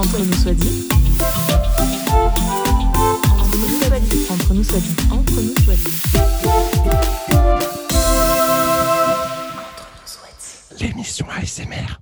[0.00, 0.88] Entre nous soit dit.
[3.38, 4.26] Entre nous soit dit.
[4.30, 4.96] Entre nous soit dit.
[5.12, 6.00] Entre nous soit dit.
[10.80, 11.98] L'émission ASMR.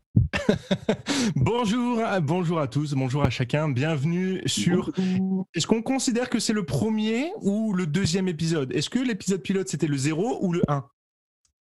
[1.37, 4.93] bonjour, à- bonjour à tous, bonjour à chacun, bienvenue sur.
[5.55, 8.73] Est-ce qu'on considère que c'est le premier ou le deuxième épisode?
[8.73, 10.85] Est-ce que l'épisode pilote c'était le 0 ou le 1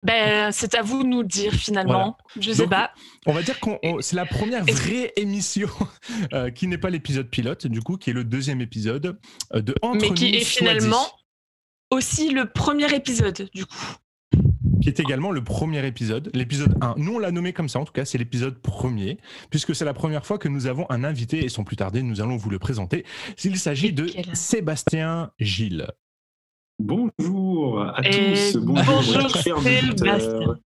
[0.04, 2.18] Ben, c'est à vous de nous le dire finalement.
[2.38, 2.92] Je sais Donc, pas.
[3.26, 3.70] On va dire que
[4.00, 5.68] c'est la première vraie émission
[6.34, 9.18] euh, qui n'est pas l'épisode pilote, du coup, qui est le deuxième épisode
[9.54, 11.06] euh, de Entre Mais qui nous, est finalement
[11.90, 13.96] aussi le premier épisode, du coup.
[14.82, 16.96] qui est également le premier épisode, l'épisode 1.
[16.98, 19.16] Nous, on l'a nommé comme ça, en tout cas, c'est l'épisode premier,
[19.48, 22.20] puisque c'est la première fois que nous avons un invité, et sans plus tarder, nous
[22.20, 23.06] allons vous le présenter.
[23.42, 25.86] Il s'agit de Sébastien Gilles.
[26.80, 28.56] Bonjour à Et tous.
[28.58, 29.56] Bonjour, bonjour, Sébastien.
[29.56, 30.56] auditeurs.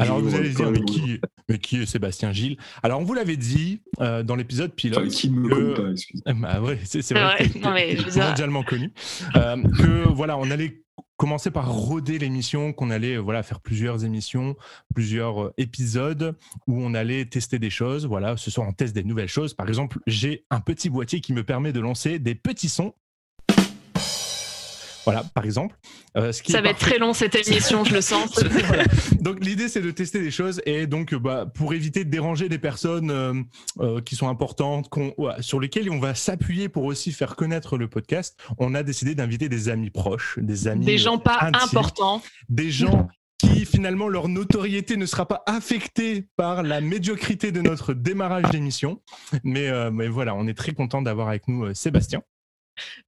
[0.00, 0.84] Alors vous Bonjour, allez dire, mais bonjour.
[0.84, 4.74] qui, mais qui est Sébastien Gilles Alors on vous l'avait dit euh, dans l'épisode Enfin,
[4.76, 5.08] pilote.
[5.08, 6.22] qui ne me que- connaît pas, excusez.
[6.34, 7.60] Bah ouais, c'est vrai, vrai.
[7.62, 8.92] Non, mais je mondialement connu.
[9.36, 10.82] Euh, que voilà, on allait
[11.16, 14.56] commencer par roder l'émission, qu'on allait voilà faire plusieurs émissions,
[14.92, 18.06] plusieurs euh, épisodes où on allait tester des choses.
[18.06, 19.54] Voilà, ce soir on teste des nouvelles choses.
[19.54, 22.92] Par exemple, j'ai un petit boîtier qui me permet de lancer des petits sons.
[25.04, 25.76] Voilà, par exemple.
[26.16, 28.42] Euh, ce qui Ça va être très long cette émission, je le sens.
[28.42, 28.84] Voilà.
[29.20, 32.48] Donc l'idée c'est de tester des choses et donc euh, bah, pour éviter de déranger
[32.48, 33.34] des personnes euh,
[33.80, 34.88] euh, qui sont importantes,
[35.18, 39.14] ouais, sur lesquelles on va s'appuyer pour aussi faire connaître le podcast, on a décidé
[39.14, 42.22] d'inviter des amis proches, des amis, Des gens pas intimes, importants.
[42.48, 47.92] des gens qui finalement leur notoriété ne sera pas affectée par la médiocrité de notre
[47.92, 49.02] démarrage d'émission.
[49.42, 52.22] Mais, mais voilà, on est très content d'avoir avec nous Sébastien.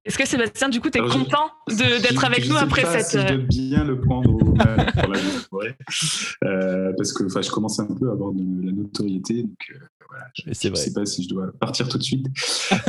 [0.05, 2.63] Est-ce que Sébastien, du coup, t'es Alors, je- content de- d'être avec je nous sais
[2.63, 3.21] après pas cette.
[3.21, 5.75] Si je euh, dois bien le prendre au mal pour la soirée.
[6.43, 9.43] Euh, parce que je commence un peu à avoir de la notoriété.
[9.43, 12.27] Donc, euh, voilà, je ne sais pas si je dois partir tout de suite.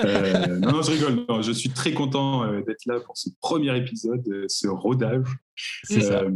[0.05, 1.25] Euh, non, non, je rigole.
[1.29, 5.27] Non, je suis très content euh, d'être là pour ce premier épisode, euh, ce rodage.
[5.85, 6.21] C'est ça.
[6.23, 6.31] Euh,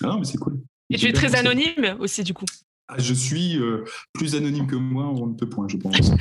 [0.00, 0.58] non, mais c'est cool.
[0.88, 2.44] Et tu es très anonyme aussi, du coup.
[2.88, 6.10] Ah, je suis euh, plus anonyme que moi, on ne peut point, je pense.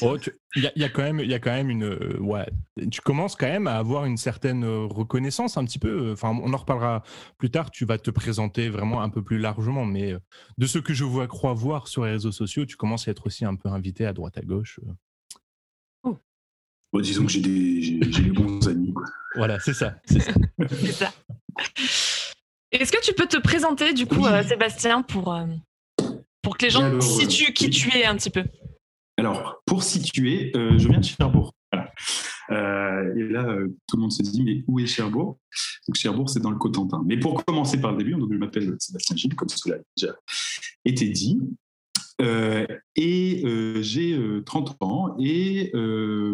[0.00, 1.68] Oh, tu- Il y, a- il y a quand même, il y a quand même
[1.68, 2.46] une, euh, ouais,
[2.90, 5.88] tu commences quand même à avoir une certaine euh, reconnaissance un petit peu.
[6.08, 7.02] euh, Enfin, on en reparlera
[7.36, 7.70] plus tard.
[7.70, 10.18] Tu vas te présenter vraiment un peu plus largement, mais euh,
[10.56, 13.26] de ce que je vois, crois voir sur les réseaux sociaux, tu commences à être
[13.26, 14.80] aussi un peu invité à droite à gauche.
[14.86, 16.12] euh.
[16.92, 18.94] Bon, disons que j'ai des, j'ai, j'ai des bons amis.
[18.94, 19.04] Quoi.
[19.34, 20.32] Voilà, c'est ça, c'est ça.
[20.70, 21.12] C'est ça.
[22.72, 24.28] Est-ce que tu peux te présenter, du coup, Oui.
[24.30, 25.46] euh, Sébastien, pour, euh,
[26.42, 27.70] pour que les gens Alors, euh, situent qui oui.
[27.70, 28.44] tu es un petit peu?
[29.18, 31.52] Alors, pour situer, euh, je viens de Cherbourg.
[31.72, 31.92] Voilà.
[33.16, 33.56] Et là,
[33.88, 35.38] tout le monde se dit, mais où est Cherbourg?
[35.88, 37.02] Donc, Cherbourg, c'est dans le Cotentin.
[37.06, 40.14] Mais pour commencer par le début, donc, je m'appelle Sébastien Gilles, comme cela a déjà
[40.84, 41.38] été dit.
[42.96, 43.42] Et
[43.82, 45.70] j'ai euh, 30 ans et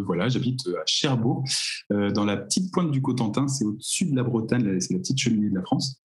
[0.05, 1.45] voilà, j'habite à Cherbourg,
[1.91, 5.51] dans la petite pointe du Cotentin, c'est au-dessus de la Bretagne, c'est la petite cheminée
[5.51, 6.02] de la France.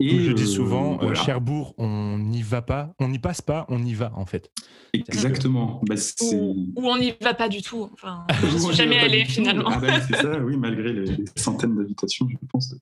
[0.00, 1.14] Comme je euh, dis souvent, euh, voilà.
[1.14, 4.50] Cherbourg, on n'y va pas, on n'y passe pas, on y va en fait.
[4.92, 5.80] Exactement.
[5.88, 9.30] Bah, ou, ou on n'y va pas du tout Enfin, je suis jamais tout.
[9.30, 9.70] finalement.
[9.72, 12.74] Ah bah oui, c'est ça, oui, malgré les, les centaines d'habitations, je pense.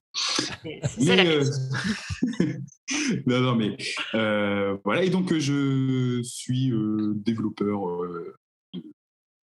[0.49, 1.28] La Mais, vie.
[1.28, 2.55] euh,
[3.27, 3.77] non, non, mais
[4.15, 5.05] euh, voilà.
[5.05, 8.34] Et donc, euh, je suis euh, développeur euh,
[8.75, 8.82] de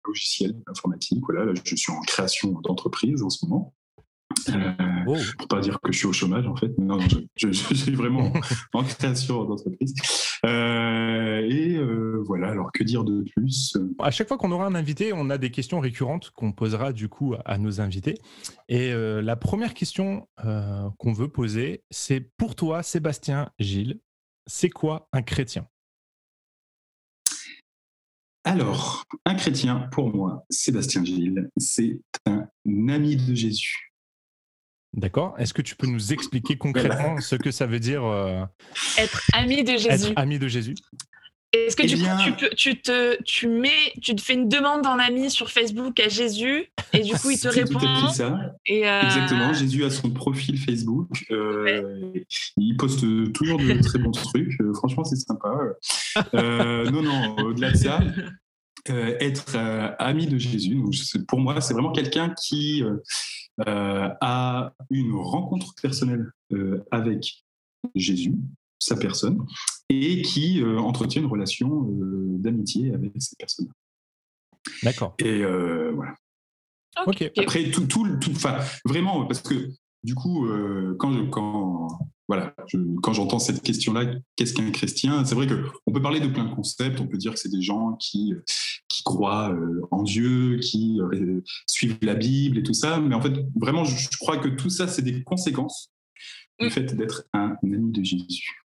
[0.06, 1.23] logiciels informatiques.
[1.28, 3.73] Voilà, là, je suis en création d'entreprise en ce moment.
[4.49, 4.73] Euh,
[5.05, 5.17] Oh.
[5.38, 6.69] pour pas dire que je suis au chômage en fait.
[6.77, 8.31] Non, non, je, je- je suis vraiment
[8.73, 9.94] en, création d'entreprise.
[10.45, 12.49] Euh, et euh, voilà.
[12.51, 13.75] Alors, que dire de plus?
[13.99, 17.09] À chaque fois qu'on aura un invité, on a des questions récurrentes qu'on posera du
[17.09, 18.17] coup à nos invités.
[18.69, 24.00] Et euh, la première question qu'on veut poser, c'est pour toi, Sébastien Gilles,
[24.47, 25.67] c'est quoi un chrétien?
[28.45, 32.45] Alors, un chrétien, pour moi, Sébastien Gilles, c'est un
[32.89, 33.92] ami de Jésus.
[34.93, 38.43] D'accord Est-ce que tu peux nous expliquer concrètement ce que ça veut dire euh,
[38.97, 39.89] Être ami de Jésus.
[39.89, 40.75] être ami de Jésus?
[41.51, 43.69] Est-ce que Eh du bien- coup, tu, peux, tu, te, tu, mets,
[44.01, 47.39] tu te fais une demande en ami sur Facebook à Jésus et du coup, il
[47.39, 48.39] te répond tout à fait ça.
[48.65, 49.53] et, euh, Exactement.
[49.53, 51.09] Jésus a son profil Facebook.
[51.29, 52.12] euh,
[52.57, 53.01] Il poste
[53.33, 54.57] toujours de très bons trucs.
[54.75, 55.53] Franchement, c'est sympa.
[56.33, 58.00] Euh, non, non, au-delà de ça,
[58.89, 60.94] euh, être euh, ami de Jésus, donc,
[61.27, 62.83] pour moi, c'est vraiment quelqu'un qui
[63.67, 67.44] euh, a une rencontre personnelle euh, avec
[67.95, 68.35] Jésus,
[68.79, 69.45] sa personne,
[69.89, 73.69] et qui euh, entretient une relation euh, d'amitié avec cette personne.
[74.81, 75.15] D'accord.
[75.19, 76.15] Et euh, voilà.
[77.05, 77.29] Ok.
[77.38, 79.69] Après, tout, tout, tout, enfin, vraiment, parce que
[80.03, 81.88] du coup, euh, quand, je- quand
[82.27, 82.55] voilà,
[83.01, 84.05] quand j'entends cette question-là,
[84.35, 85.25] qu'est-ce qu'un chrétien?
[85.25, 86.99] C'est vrai qu'on peut parler de plein de concepts.
[87.01, 88.33] On peut dire que c'est des gens qui,
[88.87, 89.53] qui croient
[89.91, 90.99] en Dieu, qui
[91.67, 92.99] suivent la Bible et tout ça.
[92.99, 95.91] Mais en fait, vraiment, je, crois que tout ça, c'est des conséquences
[96.59, 96.69] du mm.
[96.69, 98.63] fait d'être un ami de Jésus.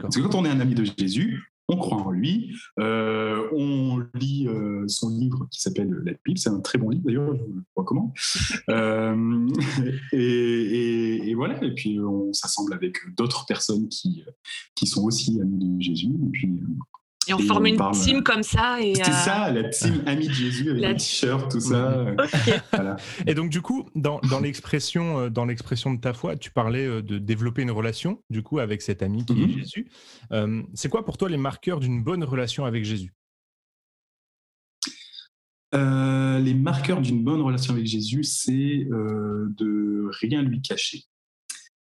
[0.00, 4.04] Parce que quand on est un ami de Jésus, on croit en lui, euh, on
[4.14, 7.42] lit euh, son livre qui s'appelle La Bible, c'est un très bon livre d'ailleurs, je
[7.42, 8.10] vous le recommande.
[8.68, 9.48] Euh,
[10.12, 14.22] et, voilà, et puis on s'assemble avec d'autres personnes qui,
[14.74, 16.60] qui sont aussi amis de Jésus, et puis
[17.28, 18.78] et on forme une team comme ça.
[18.80, 22.06] C'est euh, ça, la team Amis de Jésus avec les t-shirts, tout ça.
[23.26, 26.86] Et donc, du coup, dans, dans l'expression euh, dans l'expression de ta foi, tu parlais
[26.86, 29.58] euh, de développer une relation, du coup, avec cet ami qui est mhm.
[29.58, 29.90] Jésus.
[30.74, 33.12] c'est quoi pour toi les marqueurs d'une bonne relation avec Jésus?
[35.74, 41.04] Les marqueurs d'une bonne relation avec Jésus, c'est de rien lui cacher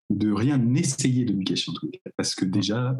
[0.10, 1.98] de rien essayer de lui cacher en tout cas.
[2.18, 2.96] Parce que déjà,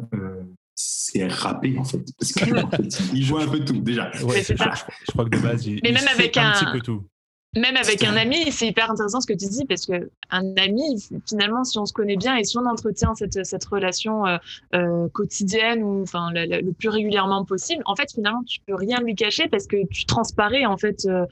[0.74, 2.04] c'est râpé en fait.
[2.18, 4.10] Parce qu'il joue un peu tout déjà.
[4.12, 4.24] je,
[5.12, 7.04] crois que de base, il, Mais même avec un, petit peu tout.
[7.56, 11.02] Même avec un ami, c'est hyper intéressant ce que tu dis parce que un ami,
[11.28, 14.38] finalement, si on se connaît bien et si on entretient cette, cette relation euh,
[14.74, 19.14] euh, quotidienne ou enfin le, plus régulièrement possible, en fait, finalement, tu peux rien lui
[19.14, 21.26] cacher parce que tu transparais en fait euh,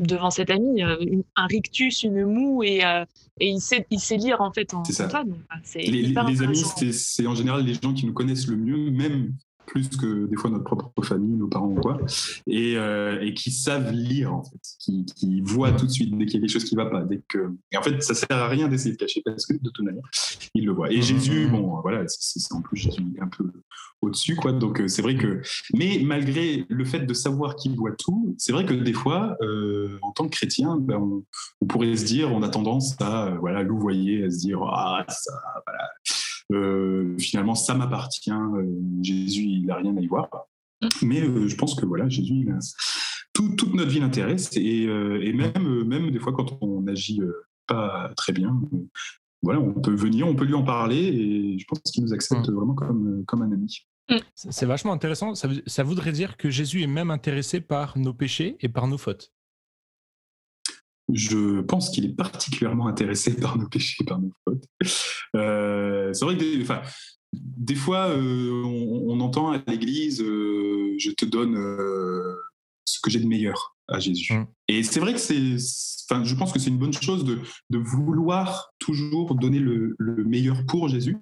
[0.00, 2.80] devant cet ami un rictus, une moue et,
[3.38, 5.24] et il sait il sait lire en fait en, toi.
[5.74, 9.34] les, les amis, c'est en général les gens qui nous connaissent le mieux, même
[9.70, 11.98] plus que des fois notre propre famille, nos parents ou quoi,
[12.48, 16.26] et, euh, et qui savent lire en fait, qui, qui voient tout de suite dès
[16.26, 18.36] qu'il y a quelque chose qui va pas, dès que et en fait ça sert
[18.36, 20.02] à rien d'essayer de cacher parce que de toute manière
[20.54, 20.90] ils le voient.
[20.90, 23.44] Et Jésus, bon voilà, c'est en plus Jésus un peu
[24.02, 25.40] au-dessus quoi, donc euh, c'est vrai que
[25.74, 29.98] mais malgré le fait de savoir qu'il voit tout, c'est vrai que des fois euh,
[30.02, 31.24] en tant que chrétien, ben, on,
[31.60, 35.32] on, pourrait se dire, on a tendance à voilà louvoyer, à se dire ah ça
[35.64, 35.88] voilà
[36.50, 38.30] euh, finalement, ça m'appartient.
[38.30, 38.66] Euh,
[39.02, 40.28] Jésus, il n'a rien à y voir.
[40.82, 40.88] Mm.
[41.02, 42.48] Mais euh, je pense que voilà, Jésus,
[43.34, 44.86] toute notre vie l'intéresse et,
[45.32, 47.20] même, même des fois quand on agit
[47.66, 48.60] pas très bien,
[49.42, 52.48] voilà, on peut venir, on peut lui en parler et je pense qu'il nous accepte
[52.48, 52.54] mm.
[52.54, 53.86] vraiment comme, comme un ami.
[54.10, 54.16] Mm.
[54.34, 55.34] C'est vachement intéressant.
[55.34, 59.32] ça, voudrait dire que Jésus est même intéressé par nos péchés et par nos fautes
[61.12, 64.64] je pense qu'il est particulièrement intéressé par nos péchés, par nos fautes.
[65.36, 66.82] Euh, c'est vrai que des, enfin,
[67.32, 71.54] des fois, euh, on, entend à l'église euh, Je te donne
[72.84, 74.32] ce que j'ai de meilleur à Jésus.
[74.32, 74.46] Mmh.
[74.68, 75.56] Et c'est vrai que c'est.
[76.10, 77.38] Enfin, je pense que c'est une bonne chose de,
[77.70, 81.16] de vouloir toujours donner le, le meilleur pour Jésus.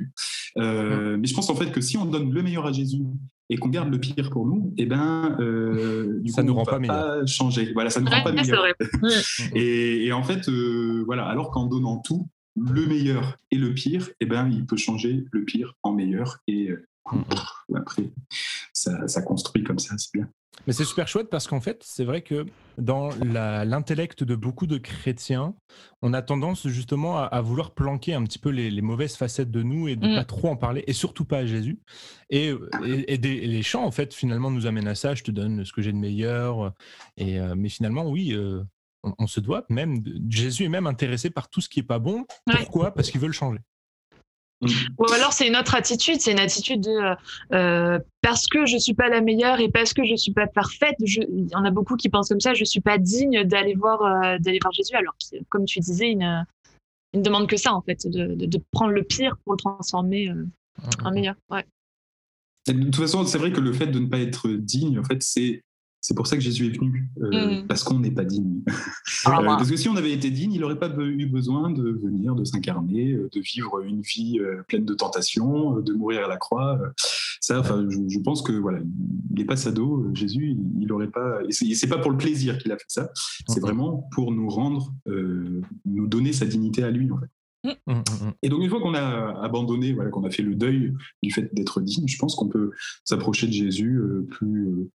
[0.56, 1.16] Mmh.
[1.16, 3.02] Mais je pense en fait que si on donne le meilleur à Jésus
[3.50, 6.78] et qu'on garde le pire pour nous, eh ben, euh, ça ne nous rend pas,
[6.80, 7.72] pas changer.
[7.72, 8.64] Voilà, ça ne rend pas meilleur.
[9.54, 14.10] et, et, en fait, euh, voilà, alors qu'en donnant tout, le meilleur et le pire,
[14.20, 16.38] eh ben, il peut changer le pire en meilleur.
[16.46, 16.70] Et
[17.12, 17.16] euh,
[17.68, 17.76] mm.
[17.76, 18.10] après,
[18.72, 20.28] ça, ça construit comme ça, c'est bien.
[20.66, 22.46] Mais c'est super chouette parce qu'en fait, c'est vrai que
[22.76, 25.54] dans l'intellect de beaucoup de chrétiens,
[26.02, 29.88] on a tendance justement à, vouloir planquer un petit peu les, mauvaises facettes de nous
[29.88, 30.26] et de ne pas mm.
[30.26, 31.80] trop en parler, et surtout pas à Jésus.
[32.30, 32.52] Et,
[32.82, 35.14] les chants, en fait, finalement, nous amènent à ça.
[35.14, 36.74] Je te donne ce que j'ai de meilleur.
[37.16, 38.62] Et, euh, mais finalement, oui, euh,
[39.02, 40.02] on, se doit même.
[40.28, 42.26] Jésus est même intéressé par tout ce qui est pas bon.
[42.46, 42.92] Pourquoi?
[42.92, 43.60] Parce qu'il veut le changer.
[44.60, 47.14] Ou alors c'est une autre attitude, c'est une attitude de euh,
[47.52, 50.96] euh, parce que je suis pas la meilleure et parce que je suis pas parfaite.
[50.98, 52.54] il y en a beaucoup qui pensent comme ça.
[52.54, 54.94] Je suis pas digne d'aller voir euh, d'aller voir Jésus.
[54.96, 55.16] Alors
[55.48, 59.36] comme tu disais, il ne demande que ça en fait, de, de, prendre le pire
[59.44, 60.32] pour le transformer
[61.04, 61.36] en meilleur.
[61.50, 61.64] Ouais.
[62.66, 65.22] De toute façon, c'est vrai que le fait de ne pas être digne, en fait,
[65.22, 65.62] c'est
[66.08, 67.66] c'est pour ça que Jésus est venu, euh, mm.
[67.66, 68.62] parce qu'on n'est pas digne.
[69.24, 71.82] Ah, euh, parce que si on avait été digne, il n'aurait pas eu besoin de
[71.82, 74.38] venir, de s'incarner, euh, de vivre une vie
[74.68, 76.78] pleine de tentations, de mourir à la croix.
[77.40, 80.06] Ça, enfin, je, pense que voilà, il n'est pas sado.
[80.14, 81.40] Jésus, il n'aurait pas.
[81.48, 83.10] Et c'est pas pour le plaisir qu'il a fait ça.
[83.48, 84.94] C'est vraiment pour nous rendre,
[85.84, 87.74] nous donner sa dignité à lui, en fait.
[88.42, 91.52] Et donc une fois qu'on a abandonné, voilà, qu'on a fait le deuil du fait
[91.52, 92.70] d'être digne, je pense qu'on peut
[93.04, 94.00] s'approcher de Jésus
[94.30, 94.90] plus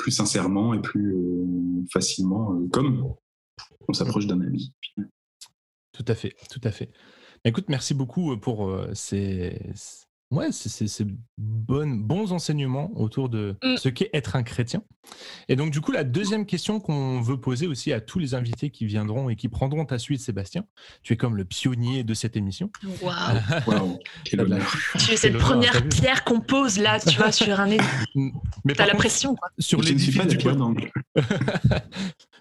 [0.00, 3.14] plus sincèrement et plus euh, facilement, euh, comme
[3.86, 4.74] on s'approche d'un ami.
[5.92, 6.90] Tout à fait, tout à fait.
[7.44, 9.60] Écoute, merci beaucoup euh, pour ces,
[10.30, 10.48] ouais,
[11.36, 13.76] bons enseignements autour de mm.
[13.76, 14.82] ce qu'est être un chrétien.
[15.48, 18.70] Et donc, du coup, la deuxième question qu'on veut poser aussi à tous les invités
[18.70, 20.64] qui viendront et qui prendront ta suite, Sébastien,
[21.02, 22.70] tu es comme le pionnier de cette émission.
[23.02, 23.98] Waouh!
[24.24, 27.68] tu es cette première pierre qu'on pose là, tu vois, sur un.
[28.64, 29.48] Mais T'as la pression, quoi.
[29.58, 30.38] Sur l'édifice du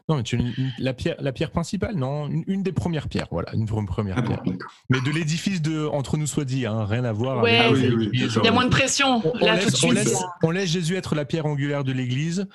[0.10, 0.40] Non, mais tu,
[0.80, 4.42] la, pierre, la pierre principale, non, une, des premières pierres, voilà, une première ah pierre.
[4.90, 7.46] mais de l'édifice de Entre nous soit dit, hein, rien à voir.
[7.46, 7.78] avec,
[8.12, 9.22] il y a moins de pression.
[9.24, 12.48] On, là, laisse, tout de suite, on, laisse, Jésus être la pierre angulaire de l'Église.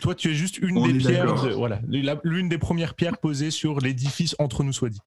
[0.00, 1.80] Toi, tu es juste une des pierres, voilà,
[2.24, 5.00] l'une des premières pierres posées sur l'édifice Entre nous soit dit.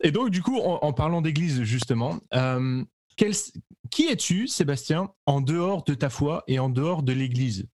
[0.00, 2.84] Et donc, du coup, en, parlant d'Église justement, euh,
[3.90, 7.66] qui es-tu, Sébastien, en dehors de ta foi et en dehors de l'Église?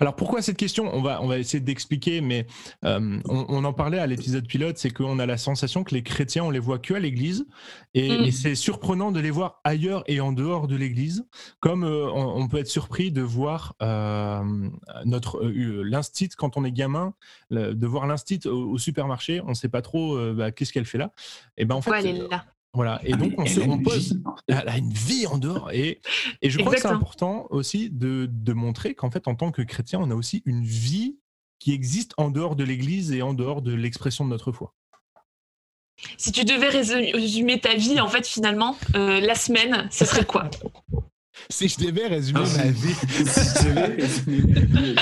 [0.00, 0.94] Alors pourquoi cette question?
[0.94, 2.46] On va, on va essayer d'expliquer, mais
[2.84, 6.44] euh, on, en parlait à l'épisode pilote, c'est qu'on a la sensation que les chrétiens,
[6.44, 7.46] on les voit que à l'Église,
[7.94, 8.30] et, mm.
[8.30, 11.26] c'est surprenant de les voir ailleurs et en dehors de l'Église,
[11.60, 14.42] comme euh, on, peut être surpris de voir euh,
[15.04, 17.14] notre l'instit quand on est gamin,
[17.50, 21.12] de voir l'instit au, supermarché, on ne sait pas trop bah, qu'est-ce qu'elle fait là.
[21.56, 24.68] Et ben en fait, elle est là voilà, et ah, donc on se pose, elle
[24.68, 26.00] a une vie en dehors, et,
[26.40, 29.60] et je crois que c'est important aussi de, de montrer qu'en fait, en tant que
[29.60, 31.18] chrétien, on a aussi une vie
[31.58, 34.74] qui existe en dehors de l'Église et en dehors de l'expression de notre foi.
[36.16, 40.50] Si tu devais résumer ta vie, en fait, finalement, euh, la semaine, ce serait quoi?
[41.50, 42.94] si je devais résumer ma vie.
[42.94, 44.96] si je devais résumer ma vie,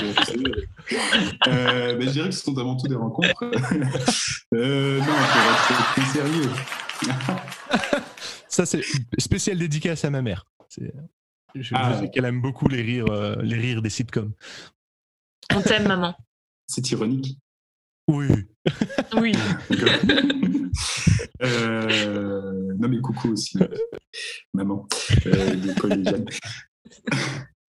[1.47, 3.43] euh, ben, je dirais que ce sont avant tout des rencontres.
[4.53, 6.49] euh, non, pour être plus sérieux.
[8.47, 8.81] Ça, c'est
[9.17, 10.45] spécial dédicace à ma mère.
[11.55, 14.33] Je, ah, sais qu'elle aime beaucoup les rires, euh, les rires des sitcoms.
[15.53, 16.15] On t'aime, maman.
[16.67, 17.37] C'est ironique.
[18.11, 18.27] Oui.
[19.17, 19.31] Oui.
[21.43, 23.57] euh, non, mais coucou aussi,
[24.53, 24.85] maman,
[25.27, 25.55] euh,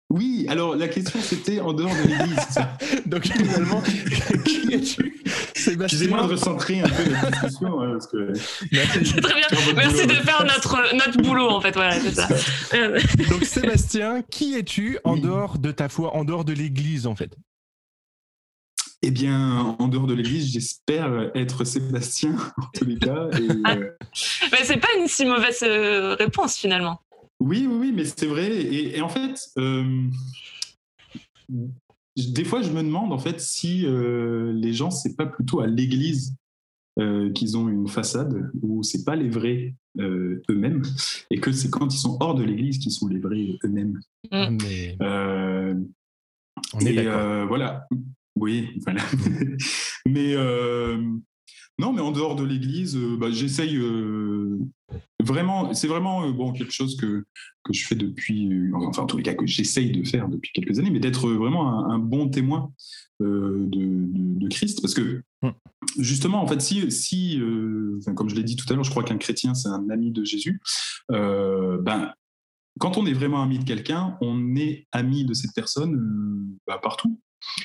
[0.09, 2.59] Oui, alors la question c'était en dehors de l'église.
[3.05, 3.81] Donc finalement,
[4.45, 5.21] qui es-tu
[5.55, 7.81] Excusez-moi de recentrer un peu la discussion.
[7.81, 9.47] Hein, c'est très bien.
[9.75, 11.73] Merci de faire notre, notre boulot en fait.
[11.73, 12.27] Voilà, c'est ça.
[13.29, 17.35] Donc Sébastien, qui es-tu en dehors de ta foi, en dehors de l'église en fait?
[19.01, 23.29] Eh bien, en dehors de l'église, j'espère être Sébastien, en tous les cas.
[23.33, 23.91] Et, euh...
[24.51, 26.99] mais c'est pas une si mauvaise euh, réponse, finalement.
[27.39, 28.49] Oui, oui, oui, mais c'est vrai.
[28.51, 30.07] Et, en fait, euh,
[32.17, 35.67] des fois, je me demande en fait si euh, les gens, c'est pas plutôt à
[35.67, 36.35] l'église
[36.99, 40.83] euh, qu'ils ont une façade ou c'est pas les vrais eux-mêmes
[41.29, 43.99] et que c'est quand ils sont hors de l'église qu'ils sont les vrais eux-mêmes.
[44.31, 44.57] Mm.
[44.61, 44.97] Mais...
[46.73, 47.47] on est d'accord.
[47.47, 47.87] voilà.
[48.39, 49.03] Oui, voilà.
[50.07, 50.35] mais
[51.77, 53.77] non, mais en dehors de l'église, bah, j'essaye
[55.23, 57.25] vraiment, c'est vraiment euh, bon, quelque chose que,
[57.63, 60.51] que je fais depuis, euh, enfin en tous les cas que j'essaye de faire depuis
[60.53, 62.71] quelques années, mais d'être vraiment un, bon témoin
[63.21, 64.81] euh, de, de, Christ.
[64.81, 65.53] Parce que hum.
[65.97, 67.39] justement, en fait, si, si
[68.15, 70.23] comme je l'ai dit tout à l'heure, je crois qu'un chrétien, c'est un ami de
[70.23, 70.61] Jésus,
[71.09, 72.13] ben,
[72.79, 77.19] quand on est vraiment ami de quelqu'un, on est ami de cette personne bah, partout.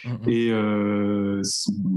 [0.05, 0.29] Hum, hum.
[0.29, 0.51] Et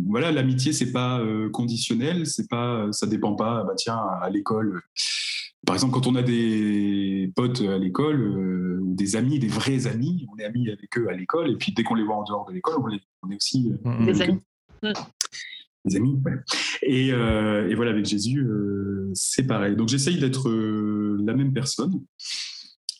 [0.08, 1.22] voilà, l'amitié c'est pas
[1.54, 3.64] conditionnel, c'est pas, ça dépend pas.
[3.64, 4.82] Bah tiens, à l'école,
[5.68, 9.86] par exemple, quand on a des potes à l'école, euh, ou des amis, des vrais
[9.86, 12.24] amis, on est amis avec eux à l'école, et puis dès qu'on les voit en
[12.24, 14.06] dehors de l'école, on, est aussi euh, mm, mm.
[14.06, 14.40] des amis.
[15.84, 16.34] Des amis, ouais.
[16.84, 18.48] Et, euh, et, voilà, avec Jésus,
[19.14, 19.76] c'est pareil.
[19.76, 22.02] Donc j'essaye d'être la même personne.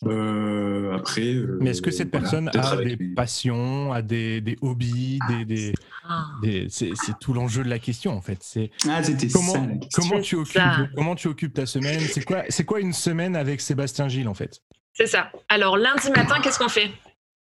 [0.06, 1.34] Euh, après.
[1.34, 5.74] Euh, Mais est-ce que cette personne a des passions, a des, des hobbies, des, des,
[6.08, 6.26] ah.
[6.68, 8.38] c'est, tout l'enjeu de la question en fait.
[8.40, 9.02] C'est ah,
[9.32, 10.62] comment, comment tu occupes,
[10.94, 12.00] comment tu occupes ta semaine?
[12.00, 14.62] C'est quoi, c'est quoi une semaine avec Sébastien Gilles en fait?
[14.92, 15.32] C'est ça.
[15.48, 16.90] Alors lundi matin, qu'est-ce qu'on fait?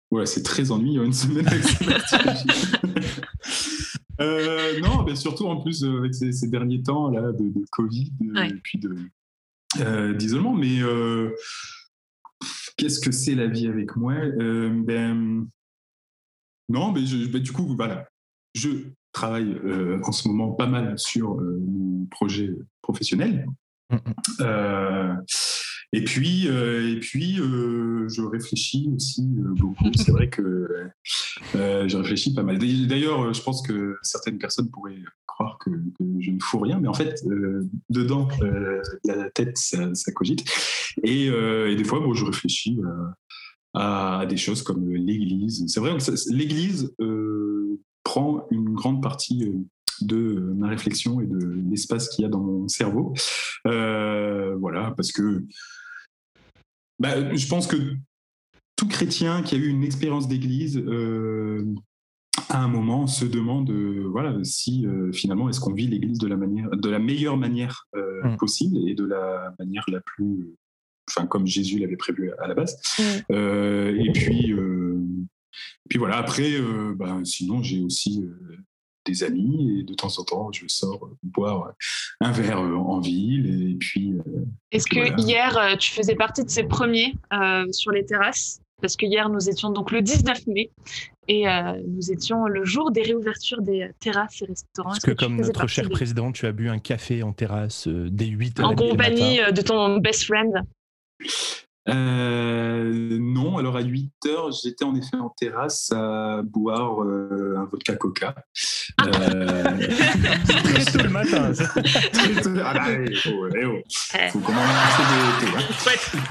[0.09, 3.05] Ouais, c'est très ennuyeux une semaine avec Sébastien Gilles.
[4.21, 8.53] euh, non, mais surtout en plus euh, avec ces, derniers temps là de, Covid et
[8.63, 8.95] puis de
[10.13, 10.79] d'isolement, mais
[12.77, 15.47] Qu'est-ce que c'est la vie avec moi euh, ben,
[16.69, 18.07] Non, mais ben, du coup, voilà.
[18.53, 18.69] Je
[19.11, 23.47] travaille euh, en ce moment pas mal sur euh, mon projet professionnel.
[25.97, 29.89] Et puis, euh, et puis euh, je réfléchis aussi euh, beaucoup.
[29.95, 30.69] C'est vrai que
[31.53, 32.59] je réfléchis pas mal.
[32.59, 35.71] D'ailleurs, je pense que certaines personnes pourraient croire que,
[36.19, 37.23] je ne fous rien, mais en fait,
[37.89, 38.27] dedans,
[39.05, 40.45] la tête, ça, cogite.
[41.03, 41.31] Et,
[41.75, 42.79] des fois, bon, je réfléchis
[43.73, 45.63] à, des choses comme l'Église.
[45.67, 46.93] C'est vrai que l'Église
[48.03, 49.51] prend une grande partie
[50.01, 53.15] de ma réflexion et de l'espace qu'il y a dans mon cerveau.
[53.65, 55.43] voilà, parce que
[56.99, 57.77] bah, Je pense que
[58.75, 60.83] tout chrétien qui a eu une expérience d'église
[62.49, 63.71] à un moment se demande
[64.11, 68.37] voilà si finalement est-ce qu'on vit l'église de la manière de la meilleure manière mm.
[68.37, 70.53] possible et de la manière la plus
[71.09, 73.33] enfin comme Jésus l'avait prévu à la base mm.
[73.33, 74.53] et puis
[75.89, 76.61] puis voilà après
[76.95, 78.29] bah, sinon j'ai aussi
[79.07, 81.73] des amis et de temps en temps je sors boire
[82.21, 84.13] un verre en ville et puis
[84.71, 87.15] est-ce que hier tu faisais partie de ces premiers
[87.71, 88.61] sur les terrasses?
[88.81, 90.69] Parce que hier nous étions donc le 19 mai
[91.27, 94.93] et euh, nous étions le jour des réouvertures des terrasses et restaurants.
[94.93, 98.27] Est-ce que, comme notre cher président, tu as bu un café en terrasse euh, dès
[98.27, 100.53] 8 heures En compagnie euh, de ton best friend
[101.87, 108.35] non, alors à 8 heures, j'étais en effet en terrasse à boire un vodka coca.
[108.97, 109.05] Ah.
[109.07, 111.51] Très tôt le matin.
[112.63, 113.81] ah bah, eh oh, eh oh.
[114.31, 116.21] Faut des hein.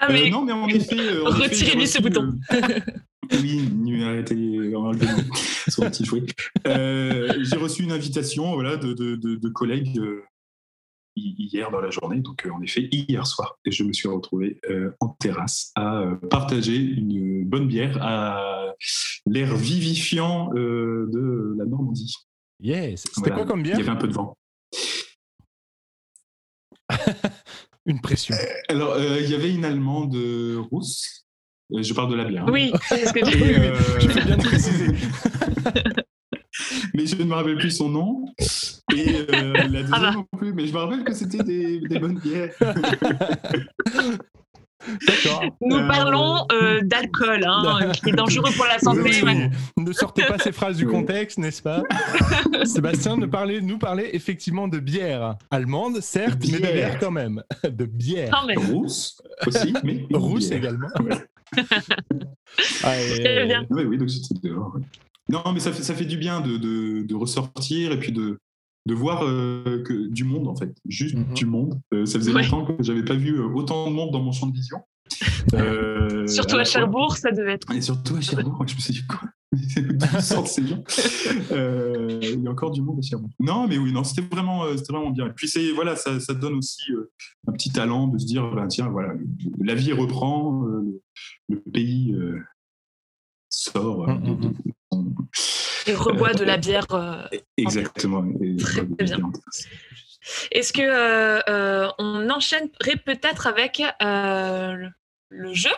[0.00, 0.98] Ah, euh, non, mais en effet.
[0.98, 2.34] Euh, retirez-lui ce bouton.
[3.32, 4.72] oui, arrêtez,
[5.68, 6.22] son petit chouet.
[6.66, 9.98] Euh, j'ai reçu une invitation voilà, de, de, de, collègues
[11.16, 14.60] hier dans la journée, donc en effet hier soir, et je me suis retrouvé
[15.00, 18.74] en terrasse à partager une bonne bière à
[19.26, 22.14] l'air vivifiant de la Normandie.
[22.60, 23.76] Yes, c'était quoi comme bière?
[23.78, 24.36] Il y avait un peu de vent.
[27.86, 28.34] Une pression.
[28.34, 30.16] Euh, alors, euh, il y avait une Allemande
[30.70, 31.26] rousse.
[31.72, 32.46] Euh, je parle de la bière.
[32.50, 34.86] Oui, c'est ce que je veux bien préciser.
[36.94, 38.26] mais je ne me rappelle plus son nom.
[38.94, 40.10] Et la deuxième ah bah.
[40.12, 40.52] non plus.
[40.52, 42.54] Mais je me rappelle que c'était des, des bonnes bières.
[45.60, 49.22] Nous euh, parlons euh, d'alcool, hein, qui est dangereux pour la santé.
[49.76, 51.82] Ne sortez pas ces phrases du contexte, n'est-ce pas
[52.64, 57.42] Sébastien nous parlait, nous parlait effectivement de bière allemande, certes, mais de bière quand même.
[57.64, 58.46] De bière.
[58.56, 60.88] Rousse aussi, mais rousse également.
[62.82, 62.94] ah,
[63.70, 64.08] Oui, oui, donc
[64.42, 64.76] dehors.
[65.30, 68.38] Non, mais ça fait, ça fait du bien de, de, de ressortir et puis de,
[68.86, 71.34] de voir euh, que, du monde, en fait, juste mhm.
[71.34, 71.80] du monde.
[71.92, 74.46] Euh, ça faisait longtemps que j'avais pas vu euh, autant de monde dans mon champ
[74.46, 74.78] de vision.
[76.26, 77.70] surtout à, Cherbourg, ça devait être.
[77.72, 79.20] Et surtout à Cherbourg, je me suis dit quoi?
[80.20, 80.82] Ces gens.
[81.52, 83.30] il y a encore du monde à Cherbourg.
[83.38, 85.28] Non, mais oui, non, c'était vraiment, c'était vraiment bien.
[85.28, 86.82] Et puis c'est voilà, ça, ça, donne aussi
[87.46, 89.12] un petit talent de se dire, ben, tiens, voilà,
[89.60, 90.64] la vie reprend,
[91.48, 92.16] le, pays
[93.54, 94.08] sort.
[94.08, 94.52] Mm,
[94.92, 95.14] mm,
[95.86, 96.86] et reboit de la bière.
[96.92, 98.24] Euh, Exactement.
[100.50, 105.70] Est-ce que euh, euh, on enchaînerait peut-être avec le jeu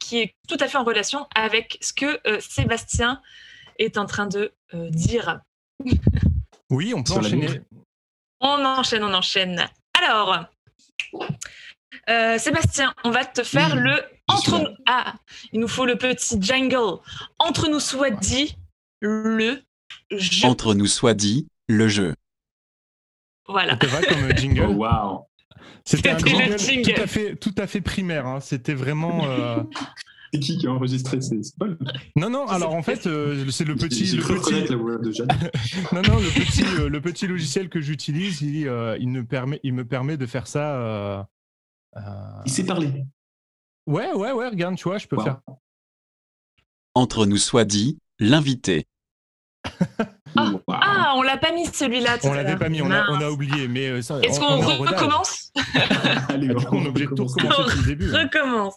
[0.00, 3.20] qui est tout à fait en relation avec ce que Sébastien
[3.78, 4.52] est en train de
[4.90, 5.40] dire?
[6.70, 7.60] Oui, on peut enchaîner.
[8.40, 9.66] On enchaîne, on enchaîne.
[10.02, 10.46] Alors,
[12.38, 14.68] Sébastien, on va te faire le entre nous.
[14.86, 15.14] Ah,
[15.52, 16.98] il nous faut le petit jingle.
[17.38, 18.56] Entre nous soit dit,
[19.00, 19.62] le
[20.10, 20.46] jeu.
[20.46, 22.14] Entre nous soit dit, le jeu.
[23.46, 23.72] Voilà.
[23.74, 24.66] C'était vrai comme jingle.
[24.70, 25.26] Oh, wow.
[25.84, 28.26] C'était un jingle, Tout, à fait, tout à fait primaire.
[28.26, 28.40] Hein.
[28.40, 29.26] C'était vraiment.
[29.26, 29.62] Euh...
[30.32, 31.78] C'est qui qui a enregistré C'est Paul
[32.16, 34.16] Non, non, alors en fait, euh, c'est le petit.
[34.16, 34.68] Le petit...
[34.68, 35.28] la voix de Jeanne.
[35.92, 39.60] non, non, le petit, euh, le petit logiciel que j'utilise, il, euh, il, me permet,
[39.62, 41.28] il me permet de faire ça.
[42.46, 43.04] Il sait parler.
[43.86, 45.40] Ouais, ouais, ouais, regarde, tu vois, je peux faire.
[46.94, 48.86] Entre nous soit dit, l'invité.
[50.36, 52.18] Ah, ah, on l'a pas mis celui-là.
[52.24, 53.68] On l'avait pas mis, on a, on a, oublié.
[53.68, 55.52] Mais euh, Est-ce qu'on recommence
[56.28, 58.12] Allez, du coup, on est obligé de tout recommencer depuis le début.
[58.12, 58.22] Hein.
[58.24, 58.74] Recommence.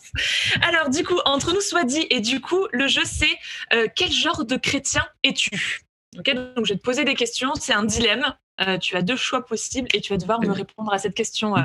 [0.62, 3.36] Alors, du coup, entre nous soit dit, et du coup, le jeu, c'est
[3.74, 5.82] euh, quel genre de chrétien es-tu?
[6.14, 7.54] Donc, je vais te poser des questions.
[7.60, 8.36] C'est un dilemme.
[8.60, 11.56] Euh, tu as deux choix possibles et tu vas devoir me répondre à cette question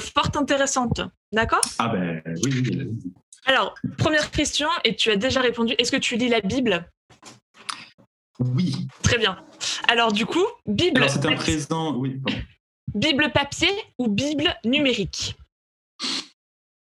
[0.00, 1.00] fort intéressante.
[1.32, 1.62] D'accord?
[1.78, 2.88] Ah ben oui, oui.
[3.46, 5.74] Alors, première question, et tu as déjà répondu.
[5.78, 6.90] Est-ce que tu lis la Bible?
[8.40, 8.88] Oui.
[9.02, 9.38] Très bien.
[9.88, 10.98] Alors du coup, Bible.
[10.98, 12.20] Alors c'est un présent, oui.
[12.94, 15.36] Bible papier ou Bible numérique?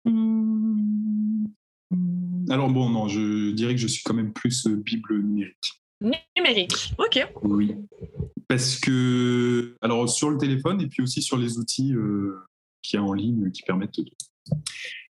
[0.04, 1.44] Hmm.
[2.50, 5.82] Alors bon, non, je dirais que je suis quand même plus euh, Bible numérique.
[6.00, 7.26] Numérique, ok.
[7.42, 7.74] Oui.
[8.48, 12.36] Parce que, alors sur le téléphone et puis aussi sur les outils euh,
[12.82, 14.00] qu'il y a en ligne qui permettent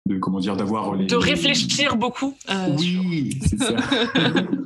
[0.06, 1.06] de, comment dire, d'avoir les.
[1.06, 2.36] De réfléchir beaucoup.
[2.48, 3.76] Euh, oui, c'est ça.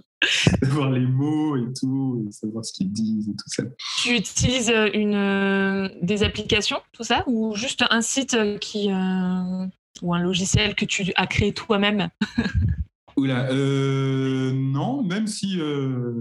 [0.63, 3.65] savoir les mots et tout, et savoir ce qu'ils disent et tout ça.
[4.03, 9.67] Tu utilises euh, une, euh, des applications, tout ça, ou juste un site qui, euh,
[10.03, 12.09] ou un logiciel que tu as créé toi-même?
[13.17, 15.61] Oula, euh, non, même si.
[15.61, 16.13] Euh,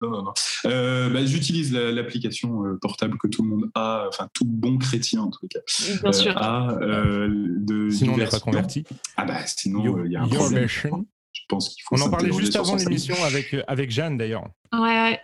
[0.00, 0.32] non, non, non.
[0.66, 4.78] Euh, bah, J'utilise la- l'application euh, portable que tout le monde a, enfin tout bon
[4.78, 5.58] chrétien en tout cas,
[6.02, 6.36] Bien sûr.
[6.38, 6.78] a.
[6.80, 8.84] euh, de, Sinon, on n'est pas converti.
[9.16, 10.68] Ah bah sinon, euh, il y a un problème.
[10.68, 14.44] Je pense qu'il faut On en parlait juste avant l'émission avec, avec Jeanne d'ailleurs.
[14.72, 15.20] Ouais, ouais.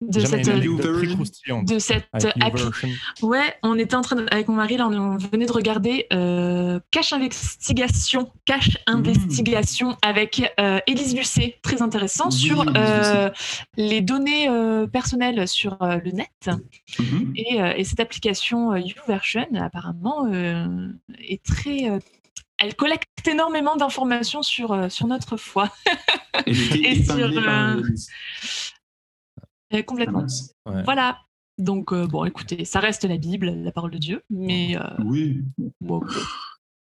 [0.00, 2.62] De cette, euh, de cette appli.
[2.62, 2.88] version.
[3.22, 6.78] Ouais, on était en train de- avec mon mari là, on, venait de regarder euh,
[6.90, 13.30] Cache Investigation, Cache Investigation avec euh, Élise Lucet, très intéressant Oui, sur euh,
[13.76, 16.50] les données euh, personnelles sur le net.
[16.98, 17.32] Mhm.
[17.36, 21.88] Et, et cette application YouVersion apparemment est très
[22.58, 25.70] elle collecte énormément d'informations sur, sur notre foi.
[26.46, 27.82] Et sur, euh,
[29.82, 30.20] complètement.
[30.20, 30.52] mince.
[30.66, 30.82] Ouais.
[30.84, 31.18] Voilà.
[31.58, 35.42] Donc, euh, bon, écoutez, ça reste la Bible, la parole de Dieu, mais euh, Oui.
[35.80, 36.00] bon,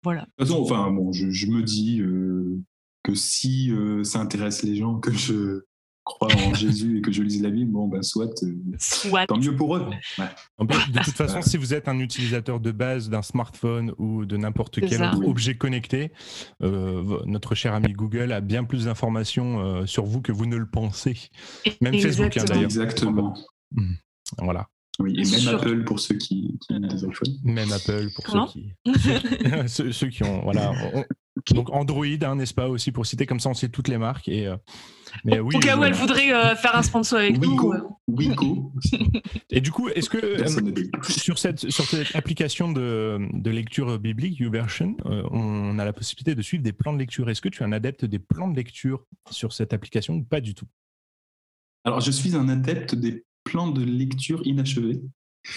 [0.03, 0.21] voilà.
[0.21, 2.59] De toute façon, enfin, bon, je, je me dis euh,
[3.03, 5.63] que si euh, ça intéresse les gens, que je
[6.05, 9.25] crois en Jésus et que je lise la Bible, bon, ben, soit, euh, Soit.
[9.27, 9.85] tant mieux pour eux.
[10.17, 10.25] Ouais.
[10.57, 14.25] En plus, de toute façon, si vous êtes un utilisateur de base d'un smartphone ou
[14.25, 15.11] de n'importe quel ça.
[15.15, 16.11] autre objet connecté,
[16.61, 20.55] euh, notre cher ami Google a bien plus d'informations euh, sur vous que vous ne
[20.57, 21.17] le pensez.
[21.81, 22.45] Même Facebook, hein, Exactement.
[22.55, 22.63] d'ailleurs.
[22.65, 23.33] Exactement.
[24.37, 24.67] Voilà.
[24.99, 27.33] Oui, et même Apple pour ceux qui, qui ont des iPhones.
[27.43, 28.71] Même Apple pour ceux qui,
[29.67, 30.41] ceux, ceux qui ont.
[30.43, 30.71] Voilà.
[30.93, 31.03] On-
[31.51, 34.27] donc Android, hein, n'est-ce pas aussi pour citer comme ça, on sait toutes les marques.
[34.27, 34.55] Et, euh,
[35.23, 35.55] mais oui.
[35.55, 37.59] Au cas où elle voudrait euh, faire un sponsor avec nous.
[38.07, 38.97] Wico, euh.
[39.49, 44.39] Et du coup, est-ce que euh, sur cette, sur cette application de, de lecture biblique,
[44.39, 47.29] YouVersion, euh, on a la possibilité de suivre des plans de lecture.
[47.29, 50.41] Est-ce que tu es un adepte des plans de lecture sur cette application ou pas
[50.41, 50.67] du tout?
[51.83, 55.01] Alors, je suis un adepte des plans de lecture inachevés.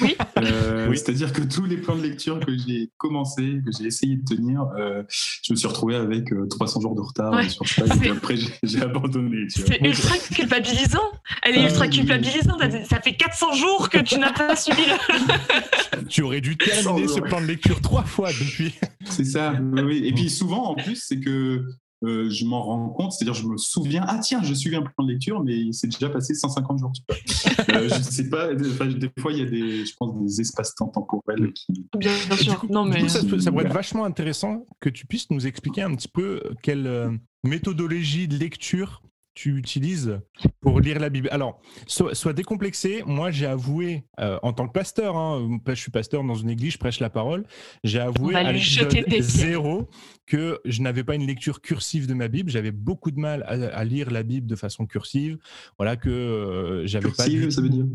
[0.01, 0.17] Oui.
[0.39, 0.97] Euh, Oui.
[0.99, 4.63] C'est-à-dire que tous les plans de lecture que j'ai commencé, que j'ai essayé de tenir,
[4.79, 7.47] euh, je me suis retrouvé avec euh, 300 jours de retard Ouais.
[7.47, 7.85] euh, sur ça.
[7.87, 9.47] Et puis après, j'ai abandonné.
[9.49, 11.01] C'est ultra culpabilisant.
[11.43, 11.91] Elle est Ah, ultra oui.
[11.91, 12.63] culpabilisante.
[12.89, 16.05] Ça fait 400 jours que tu n'as pas suivi le.
[16.09, 18.75] Tu aurais dû terminer ce plan de lecture trois fois depuis.
[19.05, 19.55] C'est ça.
[19.85, 20.03] oui.
[20.05, 21.65] Et puis souvent, en plus, c'est que
[22.05, 25.05] euh, je m'en rends compte, c'est-à-dire je me souviens, ah tiens, je suivais un plan
[25.05, 26.93] de lecture, mais il s'est déjà passé 150 jours.
[26.93, 27.17] Tu vois.
[27.69, 30.41] Euh, je ne sais pas, enfin, des fois, il y a des, je pense, des
[30.41, 31.87] espaces-temps temporels qui.
[31.99, 32.59] Bien, sûr.
[32.59, 33.03] coup, non, du mais.
[33.03, 36.87] coup, ça, pourrait être vachement intéressant que tu puisses nous expliquer un petit peu quelle
[36.87, 37.11] euh,
[37.45, 39.03] méthodologie de lecture
[39.39, 40.19] tu utilises
[40.61, 41.29] pour lire la Bible.
[41.31, 43.05] Alors, sois, sois décomplexé.
[43.07, 46.73] Moi, j'ai avoué, euh, en tant que pasteur, hein, je suis pasteur dans une église,
[46.73, 47.45] je prêche la parole,
[47.85, 49.89] j'ai avoué à l'épisode zéro
[50.27, 52.51] que je n'avais pas une lecture cursive de ma Bible.
[52.51, 55.39] J'avais beaucoup de mal à, à lire la Bible de façon cursive.
[55.79, 57.87] Voilà que euh, j'avais pas Cursive, du ça veut tout- dire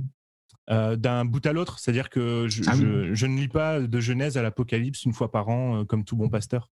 [0.70, 2.80] euh, d'un bout à l'autre, c'est-à-dire que je, Ah oui.
[2.86, 6.06] je- je ne lis pas de Genèse à l'Apocalypse une fois par an, euh, comme
[6.06, 6.70] tout bon pasteur.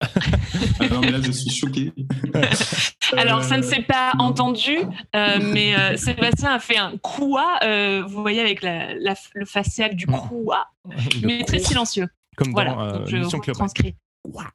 [0.80, 1.92] Mais là, je suis choqué.
[3.16, 4.24] Alors, ça ne Euh, s'est pas non.
[4.26, 4.78] entendu,
[5.14, 9.44] euh, mais euh, Sébastien a fait un quoi, euh, vous voyez, avec la, la- le
[9.44, 12.08] facial du quoi, Le mais très silencieux.
[12.36, 12.98] Comme Voilà, dans euh,
[13.30, 13.94] donc je retranscris.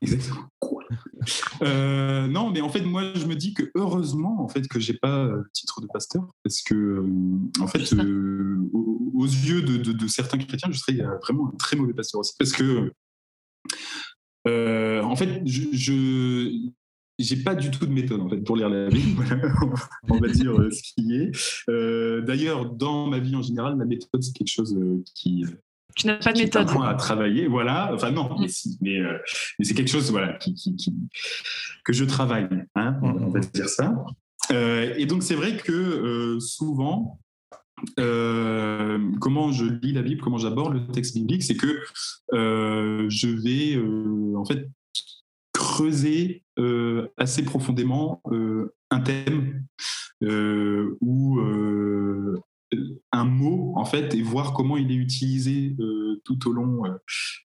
[0.01, 0.45] Exactement.
[0.59, 0.83] Quoi
[1.63, 4.93] Euh, non, mais en fait, moi, je me dis que heureusement, en fait, que j'ai
[4.93, 7.07] pas euh, titre de pasteur, parce que, euh,
[7.59, 11.49] en fait, euh, aux, aux yeux de, de- de certains chrétiens, je serais euh, vraiment
[11.53, 12.91] un très mauvais pasteur aussi, parce que,
[14.47, 16.49] euh, en fait, je,
[17.17, 19.23] j'ai pas du tout de méthode en fait pour lire la Bible.
[20.09, 21.31] On va dire euh, ce qui est.
[21.69, 25.45] Euh, D'ailleurs, dans ma vie en général, la méthode c'est quelque chose euh, qui
[25.95, 26.75] Tu n'as pas de est un méthode.
[26.75, 27.91] point à travailler, voilà.
[27.93, 29.17] Enfin non, mais si, mais, euh,
[29.59, 30.93] mais c'est quelque chose, voilà, qui, qui- qui-
[31.85, 33.93] que je travaille, hein, on, va dire ça.
[34.51, 37.19] Euh, et donc c'est vrai que souvent,
[37.99, 41.79] euh, comment je lis la Bible, comment j'aborde le texte biblique, c'est que
[42.33, 44.69] euh, je vais euh, en fait
[45.53, 46.43] creuser
[47.17, 48.21] assez profondément
[48.91, 49.65] un thème
[51.01, 51.39] ou
[53.11, 56.91] un mot en fait et voir comment il est utilisé euh, tout au long euh,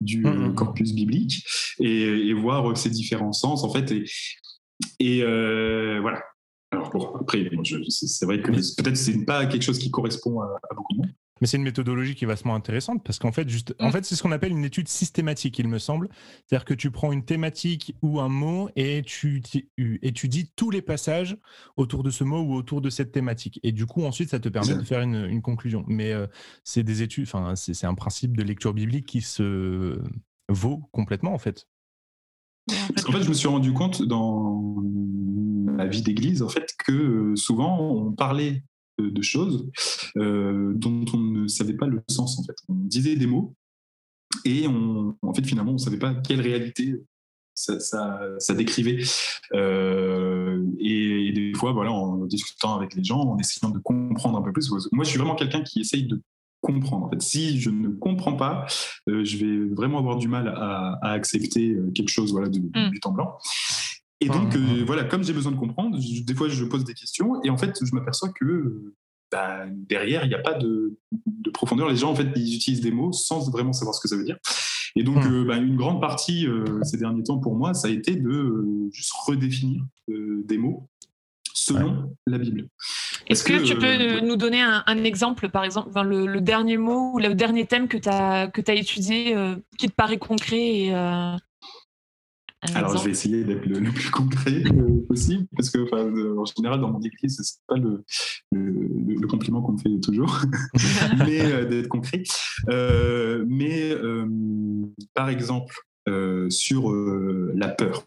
[0.02, 0.50] du Mhm.
[0.50, 1.46] euh, corpus biblique
[1.80, 4.06] et, et voir euh, ses différents sens en fait et,
[5.00, 5.22] et
[6.02, 6.22] voilà
[6.76, 7.50] alors bon après
[7.90, 11.12] c'est vrai que peut-être c'est pas quelque chose qui correspond à, à beaucoup de monde
[11.42, 13.92] Mais c'est une méthodologie qui est vachement intéressante parce qu'en fait, juste, en Mm.
[13.92, 16.08] fait, c'est ce qu'on appelle une étude systématique, il me semble.
[16.48, 19.68] C'est-à-dire que tu prends une thématique ou un mot et tu tu
[20.02, 21.36] étudies tous les passages
[21.76, 23.60] autour de ce mot ou autour de cette thématique.
[23.64, 25.84] Et du coup, ensuite, ça te permet de faire une, une conclusion.
[25.88, 26.26] Mais euh,
[26.64, 30.00] c'est des études, enfin, c'est c'est un principe de lecture biblique qui se
[30.50, 31.68] vaut complètement, en fait.
[32.94, 34.82] Parce qu'en fait, je me suis rendu compte dans
[35.76, 38.64] ma vie d'église, en fait, que euh, souvent on parlait
[38.98, 39.70] de, choses
[40.18, 42.40] euh, dont on ne savait pas le sens.
[42.40, 43.54] En fait, on disait des mots
[44.46, 46.96] et on, en fait, finalement, on ne savait pas quelle réalité
[47.54, 49.02] ça, ça, décrivait.
[49.54, 54.52] et, des fois, voilà, en discutant avec les gens, en essayant de comprendre un peu
[54.52, 54.70] plus.
[54.92, 56.22] Moi, je suis vraiment quelqu'un qui essaye de
[56.62, 57.06] comprendre.
[57.06, 58.66] En fait, si je ne comprends pas,
[59.08, 62.92] je vais vraiment avoir du mal à, accepter quelque chose voilà, de, mm.
[62.92, 63.38] du temps blanc.
[64.22, 67.42] Et donc, mmh, voilà, comme j'ai besoin de comprendre, des fois je pose des questions
[67.44, 68.94] et en fait, je m'aperçois que
[69.32, 70.98] bah, derrière, il n'y a pas de,
[71.54, 71.90] profondeur.
[71.90, 74.24] Les gens, en fait, ils utilisent des mots sans vraiment savoir ce que ça veut
[74.24, 74.38] dire.
[74.96, 75.34] Et donc, hmm.
[75.34, 78.30] euh, bah, une grande partie euh, ces derniers temps pour moi, ça a été de
[78.30, 80.88] euh, juste redéfinir des mots
[81.54, 82.68] selon la Bible.
[83.28, 87.34] Est-ce que, tu peux nous donner un, exemple, par exemple, le, dernier mot ou le
[87.34, 89.36] dernier thème que tu as, que as étudié
[89.78, 90.94] qui te paraît concret et,
[92.74, 96.92] alors, je vais essayer d'être le, plus concret euh, possible, parce que, en général, dans
[96.92, 98.04] mon église, c'est pas le,
[98.52, 100.42] le, compliment qu'on me fait toujours,
[101.20, 102.24] mais euh, d'être concret.
[102.70, 103.96] Euh, mais,
[105.14, 105.76] par exemple,
[106.50, 108.06] sur la peur.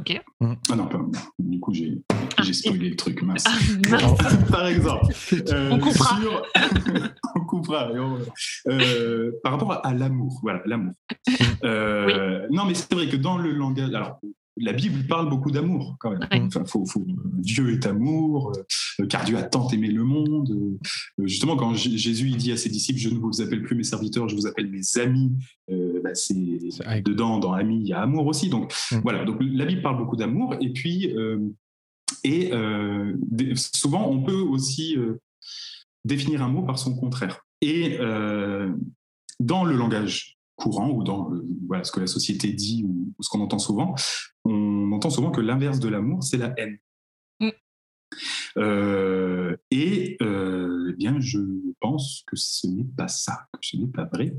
[0.00, 0.18] Ok.
[0.40, 0.98] Ah non, pas,
[1.38, 1.98] du coup, j'ai
[2.38, 3.44] ah, spoilé le truc, mince.
[3.46, 5.12] Ah, par exemple.
[5.70, 6.18] on coupera.
[7.36, 7.90] on coupera.
[8.66, 10.94] Euh, par rapport à l'amour, voilà, l'amour.
[11.64, 13.92] Euh, non, mais c'est vrai que dans le langage.
[13.92, 14.20] Alors,
[14.60, 16.46] la Bible parle beaucoup d'amour quand même.
[16.46, 18.52] Enfin, faut, Dieu est amour,
[19.00, 20.50] euh, car Dieu a tant aimé le monde.
[20.50, 23.84] Euh, justement, quand Jésus il dit à ses disciples, je ne vous appelle plus mes
[23.84, 25.32] serviteurs, je vous appelle mes amis,
[25.70, 28.48] euh, bah, c'est dedans, dans amis, il y a amour aussi.
[28.48, 28.98] Donc mm.
[29.02, 30.54] voilà, donc la Bible parle beaucoup d'amour.
[30.60, 31.14] Et puis,
[32.24, 32.50] et
[33.54, 34.96] souvent, on peut aussi
[36.04, 37.46] définir un mot par son contraire.
[37.62, 37.98] Et
[39.40, 41.30] dans le langage courant ou dans
[41.66, 43.94] voilà, ce que la société dit ou, ce qu'on entend souvent,
[44.44, 46.78] on entend souvent que l'inverse de l'amour, c'est la haine.
[47.40, 47.50] Mm.
[48.56, 51.38] Euh, et euh, eh bien, je
[51.80, 54.34] pense que ce n'est pas ça, que ce n'est pas vrai.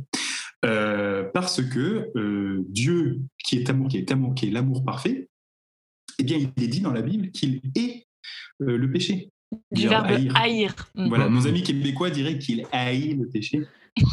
[0.63, 2.11] Euh, parce que
[2.69, 5.29] Dieu, qui est amour, qui est amour, qui est l'amour parfait,
[6.19, 8.07] eh bien, il est dit dans la Bible qu'il est
[8.59, 9.31] le péché.
[9.71, 10.75] Du verbe haïr.
[10.95, 11.33] Voilà, mm.
[11.33, 13.65] nos amis québécois diraient qu'il haït le péché.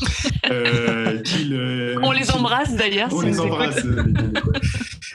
[0.51, 3.11] Euh, euh, on les embrasse d'ailleurs.
[3.13, 3.85] On les embrasse.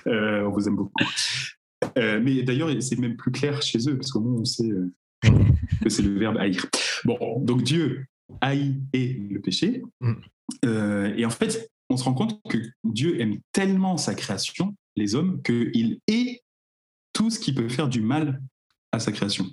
[0.06, 0.94] Euh, on vous aime beaucoup.
[1.96, 4.70] mais d'ailleurs, c'est même plus clair chez eux, parce qu'au moins on sait
[5.82, 6.66] que c'est le verbe haïr.
[7.06, 8.06] Bon, donc Dieu
[8.42, 9.82] haït et le péché.
[10.02, 10.14] Mm.
[11.18, 15.42] et en fait, on se rend compte que Dieu aime tellement sa création, les hommes,
[15.42, 16.44] qu'il est
[17.14, 18.42] tout ce qui peut faire du mal
[18.92, 19.46] à sa création.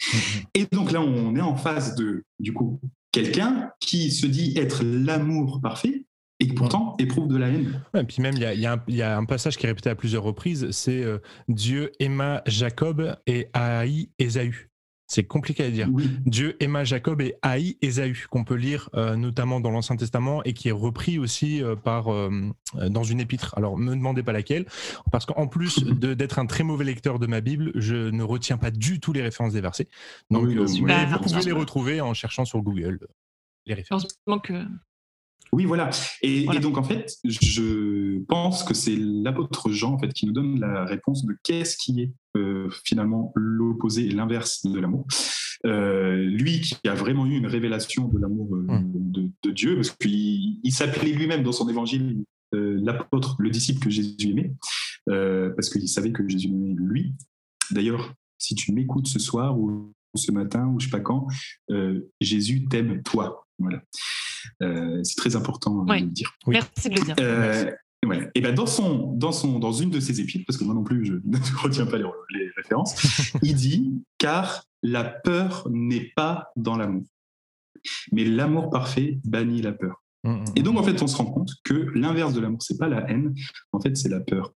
[0.00, 0.44] Mm-hmm.
[0.54, 2.80] Et donc là, on est en phase de, du coup,
[3.12, 6.06] quelqu'un qui se dit être l'amour parfait
[6.40, 7.80] et qui pourtant éprouve de la haine.
[7.94, 11.04] et puis même, il y, a, un passage qui est répété à plusieurs reprises, c'est
[11.04, 14.71] euh, Dieu aima Jacob et haï Ésaü.
[15.12, 15.88] C'est compliqué à dire.
[16.24, 20.54] Dieu aima Jacob et haï Ésaü, qu'on peut lire euh, notamment dans l'Ancien Testament et
[20.54, 22.06] qui est repris aussi euh, par,
[22.88, 23.52] dans une épître.
[23.58, 24.64] Alors, ne me demandez pas laquelle,
[25.10, 28.70] parce qu'en plus d'être un très mauvais lecteur de ma Bible, je ne retiens pas
[28.70, 29.88] du tout les références des versets.
[30.30, 30.64] Donc, vous
[31.18, 32.98] pouvez les retrouver en cherchant sur Google
[33.66, 34.06] les références.
[34.42, 34.64] que
[35.54, 35.90] oui, voilà.
[36.22, 40.58] Et, donc, en fait, je pense que c'est l'apôtre Jean en fait, qui nous donne
[40.58, 45.06] la réponse de qu'est-ce qui est euh, finalement l'opposé et l'inverse de l'amour.
[45.66, 48.92] Euh, lui qui a vraiment eu une révélation de l'amour euh, hum.
[48.94, 54.30] de, Dieu, parce qu'il il, s'appelait lui-même dans son évangile l'apôtre, le disciple que Jésus
[54.30, 54.52] aimait,
[55.06, 57.14] parce qu'il savait que Jésus aimait lui.
[57.70, 61.26] D'ailleurs, si tu m'écoutes ce soir ou ce matin ou je sais pas quand,
[62.20, 63.46] Jésus t'aime toi.
[63.58, 63.82] Voilà.
[64.62, 66.32] Euh, c'est très important de le dire.
[66.46, 67.16] Merci de le dire.
[67.20, 67.70] Euh,
[68.34, 70.82] et ben dans, son, dans, son, dans une de ses épîtres, parce que moi non
[70.82, 72.94] plus je ne retiens pas les, références,
[73.42, 77.06] il dit Car la peur n'est pas dans l'amour,
[78.10, 80.02] mais l'amour parfait bannit la peur.
[80.24, 82.78] Mmh, mmh, et donc, en fait, on se rend compte que l'inverse de l'amour, c'est
[82.78, 83.34] pas la haine,
[83.72, 84.52] en fait, c'est la peur.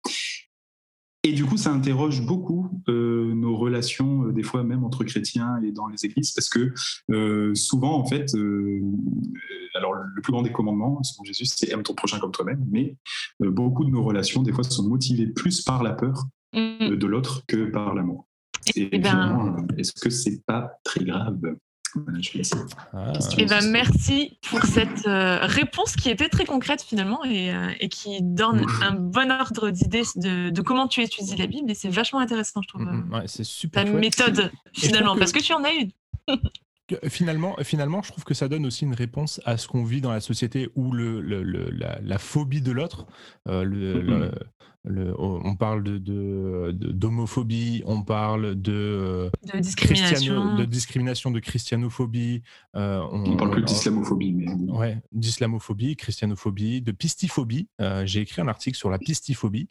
[1.27, 5.61] Et du coup, ça interroge beaucoup euh, nos relations, euh, des fois même entre chrétiens
[5.61, 6.73] et dans les églises, parce que
[7.11, 8.33] euh, souvent, en fait,
[9.75, 12.97] alors le plus grand des commandements, selon Jésus, c'est aime ton prochain comme toi-même, mais
[13.41, 16.95] beaucoup de nos relations, des fois, sont motivées plus par la peur mm.
[16.95, 18.29] de l'autre que par l'amour.
[18.77, 19.67] Et, eh ben...
[19.77, 21.41] est-ce que c'est pas très grave?
[22.93, 23.13] Ah.
[23.39, 28.19] Eh ben, merci pour cette euh, réponse qui était très concrète finalement et, euh, qui
[28.23, 32.61] donne un bon ordre d'idée de, comment tu étudies la Bible et c'est vachement intéressant
[32.63, 32.83] je trouve.
[32.83, 33.27] Mm-hmm.
[33.27, 33.85] c'est super.
[33.85, 35.91] Ta méthode finalement parce que tu en as une.
[37.09, 40.13] Finalement, finalement, je trouve que ça donne aussi une réponse à ce qu'on vit dans
[40.13, 43.07] la société où le, la, phobie de l'autre,
[43.49, 44.31] euh, le,
[45.19, 52.43] on parle de, d'homophobie, on parle de, de discrimination, de discrimination, de christianophobie.
[52.77, 57.69] Euh, on, ne parle plus d'islamophobie, mais ouais, d'islamophobie, christianophobie, de pistiphobie.
[57.81, 59.69] Euh, j'ai écrit un article sur la pistiphobie,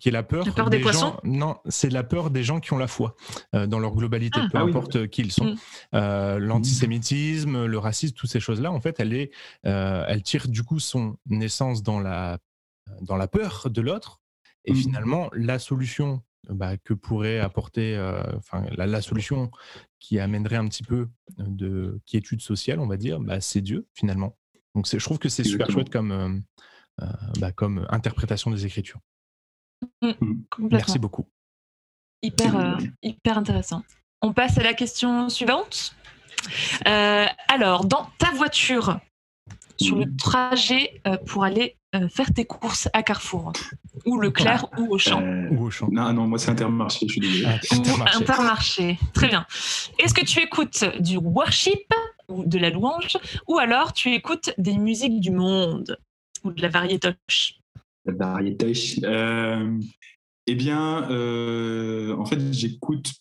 [0.00, 1.16] qui est la peur, des, poissons?
[1.24, 3.16] Non, c'est la peur des gens qui ont la foi
[3.54, 4.48] euh, dans leur globalité, ah.
[4.52, 5.56] peu ah importe qui ils sont.
[5.92, 6.38] Mm.
[6.38, 9.30] L'antisémitisme, le racisme, toutes ces choses-là, en fait, elle est,
[9.62, 12.38] elle tire du coup son naissance dans la
[13.02, 14.20] dans la peur de l'autre
[14.64, 14.76] et mmh.
[14.76, 17.98] finalement, la solution bah, que pourrait apporter,
[18.36, 19.50] enfin, la, solution
[19.98, 24.36] qui amènerait un petit peu de quiétude sociale, on va dire, bah, c'est Dieu finalement.
[24.74, 26.42] Donc je trouve que c'est super chouette comme,
[27.38, 29.00] bah, comme interprétation des Écritures.
[30.02, 30.68] Mmh, mmh.
[30.70, 31.26] Merci beaucoup.
[32.22, 33.82] Hyper, hyper intéressant.
[34.22, 35.94] On passe à la question suivante.
[36.84, 39.00] alors, dans ta voiture,
[39.80, 41.77] sur le trajet pour aller
[42.10, 43.52] faire tes courses à Carrefour
[44.04, 45.22] ou Leclerc ou au champ.
[45.22, 45.88] Euh, ou au champ.
[45.90, 47.46] Non, non, moi c'est Intermarché, je suis désolé.
[47.46, 48.98] Ah, intermarché.
[49.14, 49.46] très bien.
[49.98, 51.92] Est-ce que tu écoutes du worship
[52.28, 55.98] ou de la louange ou alors tu écoutes des musiques du monde
[56.44, 57.54] ou de la variétoche?
[58.04, 58.96] La variétoche.
[59.04, 59.78] Euh,
[60.46, 63.12] eh bien, euh, en fait, j'écoute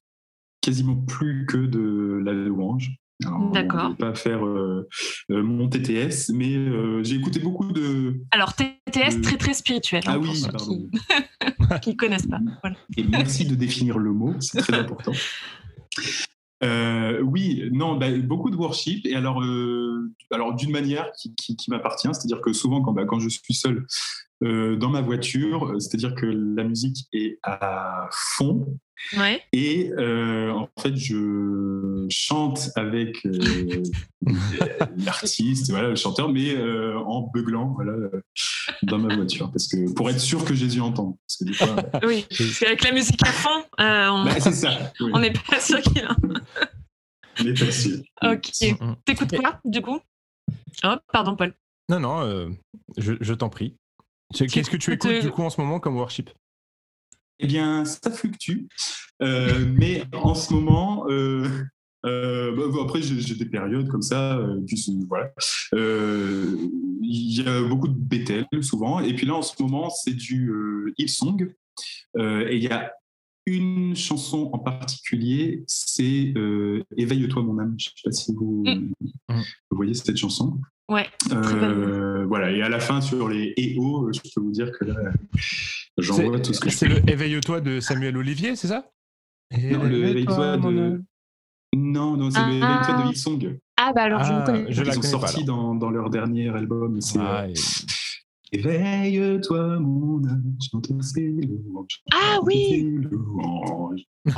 [0.62, 2.92] quasiment plus que de la louange.
[3.20, 3.80] D'accord.
[3.82, 4.88] Je ne vais pas faire euh,
[5.32, 8.22] euh, mon TTS, mais euh, j'ai écouté beaucoup de.
[8.32, 10.04] Alors, TTS très très spirituel.
[10.06, 10.88] Hein, ah oui, pardon.
[11.82, 12.40] Qui ne connaissent pas.
[12.96, 15.14] Et merci de définir le mot, c'est très important.
[16.62, 19.06] oui, non, bah, beaucoup de worship.
[19.08, 19.44] Et alors,
[20.32, 23.86] alors d'une manière qui, qui, m'appartient, c'est-à-dire que souvent, quand, bah, quand je suis seul
[24.42, 28.78] dans ma voiture, c'est-à-dire que la musique est à fond,
[29.54, 33.84] et euh, en fait, je chante avec euh,
[34.98, 37.94] l'artiste, voilà, le chanteur, mais euh, en beuglant voilà,
[38.84, 39.52] dans ma voiture.
[39.52, 41.18] Parce que, pour être sûr que Jésus entend.
[41.28, 41.76] Parce que des fois,
[42.08, 46.16] oui, parce qu'avec la musique à fond, on bah, n'est pas sûr qu'il a.
[47.40, 48.00] on n'est pas sûr.
[48.24, 48.52] Ok.
[49.06, 50.00] T'écoutes quoi, du coup?
[50.84, 51.54] Oh, pardon, Paul.
[51.90, 52.56] Non, non,
[52.98, 53.76] je, je t'en prie.
[54.34, 56.30] Qu'est-ce que tu écoutes, du coup, en ce moment comme worship?
[57.40, 58.68] Eh bien, ça fluctue.
[59.22, 61.48] Euh, mais en ce moment, euh,
[62.06, 64.40] euh, bah, après, j'ai des périodes comme ça.
[65.08, 65.32] voilà.
[65.74, 69.00] Il y a beaucoup de Bethel souvent.
[69.00, 71.54] Et puis là, en ce moment, c'est du Hillsong.
[72.18, 72.92] et il y a
[73.46, 76.34] une chanson en particulier, c'est
[76.98, 77.76] Éveille-toi, mon âme.
[77.78, 78.94] Je ne sais pas si vous, mm.
[79.30, 80.60] vous voyez cette chanson.
[80.90, 81.08] Ouais.
[82.28, 82.52] voilà.
[82.52, 84.96] Et à la fin, sur les EO, je peux vous dire que là,
[85.98, 88.90] j'envoie tout ce que je C'est le Éveille-toi de Samuel Olivier, c'est ça?
[89.52, 91.04] Non, le Éveille-toi de.
[91.76, 93.60] Non, non, c'est le Éveille-toi de Hillsong.
[93.78, 94.72] Ah, bah alors, je ne ah, connais pas.
[94.72, 97.00] Ils ont sorti dans, dans, leur dernier album.
[97.02, 97.20] C'est.
[97.20, 97.54] Ah, euh,
[98.54, 102.02] Éveille-toi, mon âme, chante ses louanges.
[102.14, 102.98] Ah oui!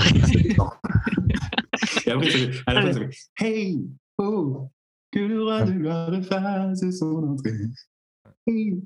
[2.06, 3.10] Et après, à la fin, ça fait
[3.40, 3.86] Hey,
[4.18, 4.70] oh,
[5.12, 7.54] que le roi de gloire fasse son entrée.
[8.48, 8.82] Du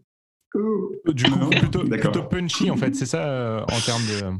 [0.51, 4.39] coup, plutôt, plutôt, punchy en fait, c'est ça euh, en termes de.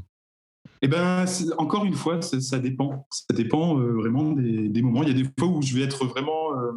[0.82, 1.26] Eh ben,
[1.58, 3.08] encore une fois, ça, dépend.
[3.10, 5.04] Ça dépend euh, vraiment des, moments.
[5.04, 6.72] Il y a des fois où je vais être vraiment euh,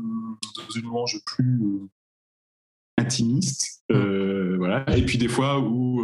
[0.57, 1.61] dans une louange plus
[2.99, 4.57] intimiste, mmh.
[4.57, 4.97] voilà.
[4.97, 6.03] Et puis des fois où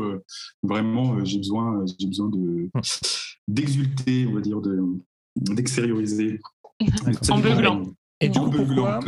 [0.62, 2.81] vraiment j'ai besoin, j'ai besoin de mmh.
[3.49, 4.79] d'exulter, on va dire, de
[5.37, 6.38] d'extérioriser.
[7.31, 7.85] En beuglant.
[8.23, 9.01] Et du coup, pourquoi,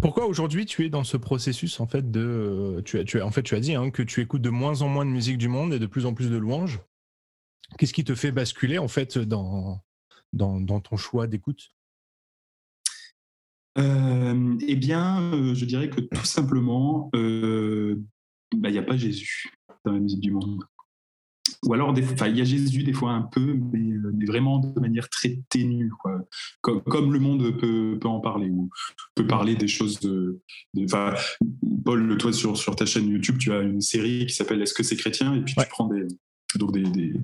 [0.00, 3.30] pourquoi aujourd'hui tu es dans ce processus en fait de, tu as, tu as, en
[3.30, 5.48] fait tu as dit hein, que tu écoutes de moins en moins de musique du
[5.48, 6.80] monde et de plus en plus de louanges.
[7.78, 9.82] Qu'est-ce qui te fait basculer en fait dans
[10.32, 11.74] dans, dans ton choix d'écoute?
[13.78, 18.02] Euh, Eh bien, euh, je dirais que tout simplement, euh,
[18.54, 19.50] bah, il n'y a pas Jésus
[19.84, 20.62] dans la musique du monde
[21.64, 25.08] ou alors il y a Jésus des fois un peu, mais, euh, vraiment de manière
[25.08, 26.20] très ténue, quoi.
[26.60, 28.68] Comme, le monde peut, peut, en parler, ou
[29.14, 30.40] peut parler des choses de.
[31.84, 34.82] Paul, toi sur, sur ta chaîne YouTube, tu as une série qui s'appelle Est-ce que
[34.82, 35.34] c'est chrétien?
[35.34, 36.06] Et puis tu prends des,
[36.56, 37.14] donc des, des,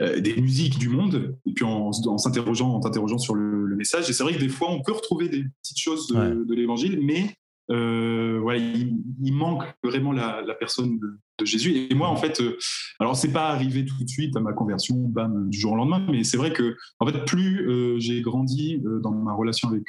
[0.00, 4.10] euh, des, musiques du monde, et puis en, en s'interrogeant, en t'interrogeant sur le, message.
[4.10, 6.98] Et c'est vrai que des fois, on peut retrouver des petites choses de, de l'évangile,
[7.00, 7.36] mais
[7.70, 11.86] euh, il, manque vraiment la, personne de, Jésus.
[11.90, 12.58] Et moi, en fait, euh,
[12.98, 16.04] alors c'est pas arrivé tout de suite à ma conversion, bam, du jour au lendemain,
[16.10, 19.84] mais c'est vrai que, en fait, plus euh, j'ai grandi dans ma relation avec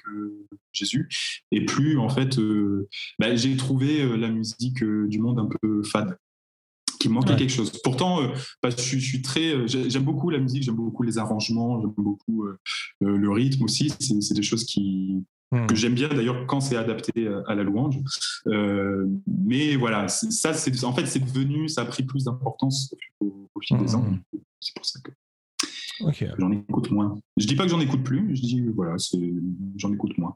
[0.74, 1.10] Jésus,
[1.52, 2.40] et plus, en fait,
[3.18, 6.18] bah, j'ai trouvé la musique du monde un peu fade
[7.00, 7.72] qui manquait quelque chose.
[7.84, 8.20] Pourtant,
[8.62, 12.46] bah, je, suis, très, j'aime beaucoup la musique, j'aime beaucoup les arrangements, j'aime beaucoup
[13.00, 13.92] le rythme aussi.
[14.00, 15.66] C'est des choses qui, Hmm.
[15.66, 17.98] que j'aime bien d'ailleurs quand c'est adapté à la louange.
[18.48, 23.50] Euh, mais voilà, ça, c'est en fait, c'est devenu, ça a pris plus d'importance au,
[23.60, 24.04] fil des ans.
[24.04, 24.20] Hmm.
[24.60, 25.12] C'est pour ça que
[26.38, 27.18] j'en écoute moins.
[27.36, 28.96] Je dis pas que j'en écoute plus, je dis voilà,
[29.76, 30.36] j'en écoute moins.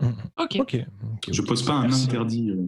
[0.00, 0.12] Hmm.
[0.38, 0.58] Ok.
[0.60, 0.80] ok.
[1.30, 2.50] Je pose pas un interdit.
[2.50, 2.66] Euh,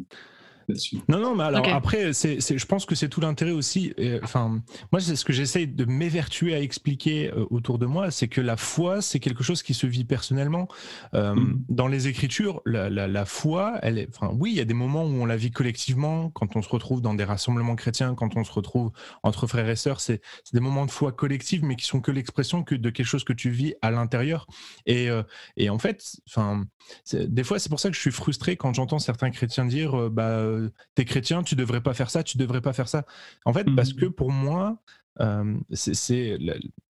[1.08, 3.94] non, non, mais alors après, c'est, je pense que c'est tout l'intérêt aussi.
[4.22, 4.62] Enfin,
[4.92, 8.40] moi, c'est ce que j'essaye de m'évertuer à expliquer euh, autour de moi, c'est que
[8.40, 10.68] la foi, c'est quelque chose qui se vit personnellement.
[11.14, 11.64] Euh, mm.
[11.68, 14.08] Dans les Écritures, la, la, foi, elle est.
[14.08, 16.68] Enfin, oui, il y a des moments où on la vit collectivement, quand on se
[16.68, 18.90] retrouve dans des rassemblements chrétiens, quand on se retrouve
[19.22, 20.20] entre frères et sœurs, c'est,
[20.52, 23.32] des moments de foi collective, mais qui sont que l'expression que de quelque chose que
[23.32, 24.46] tu vis à l'intérieur.
[24.86, 25.22] Et, euh,
[25.56, 26.64] et en fait, enfin,
[27.12, 30.40] des fois, c'est pour ça que je suis frustré quand j'entends certains chrétiens dire, bah
[30.56, 33.04] euh, t'es chrétien, tu devrais pas faire ça, tu devrais pas faire ça.
[33.44, 33.96] En fait, parce mmh.
[33.96, 34.78] que pour moi,
[35.20, 36.36] euh, c'est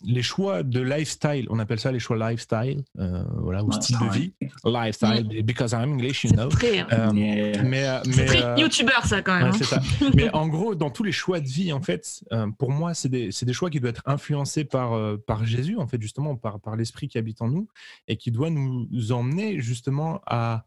[0.02, 4.12] les choix de lifestyle, on appelle ça les choix lifestyle, euh, voilà, ou style de
[4.12, 4.32] vie,
[4.64, 5.42] lifestyle, mmh.
[5.42, 6.48] because I'm English, you know.
[6.48, 7.12] Très, hein.
[7.14, 9.52] mais, mais très youtubeur ça quand même.
[9.52, 10.10] Hein.
[10.14, 12.24] mais en gros, dans tous les choix de vie, en fait,
[12.58, 16.02] pour moi, c'est des, des, choix qui doivent être influencés par, par Jésus, en fait,
[16.02, 17.68] justement, par, par l'esprit qui habite en nous
[18.08, 20.66] et qui doit nous emmener justement à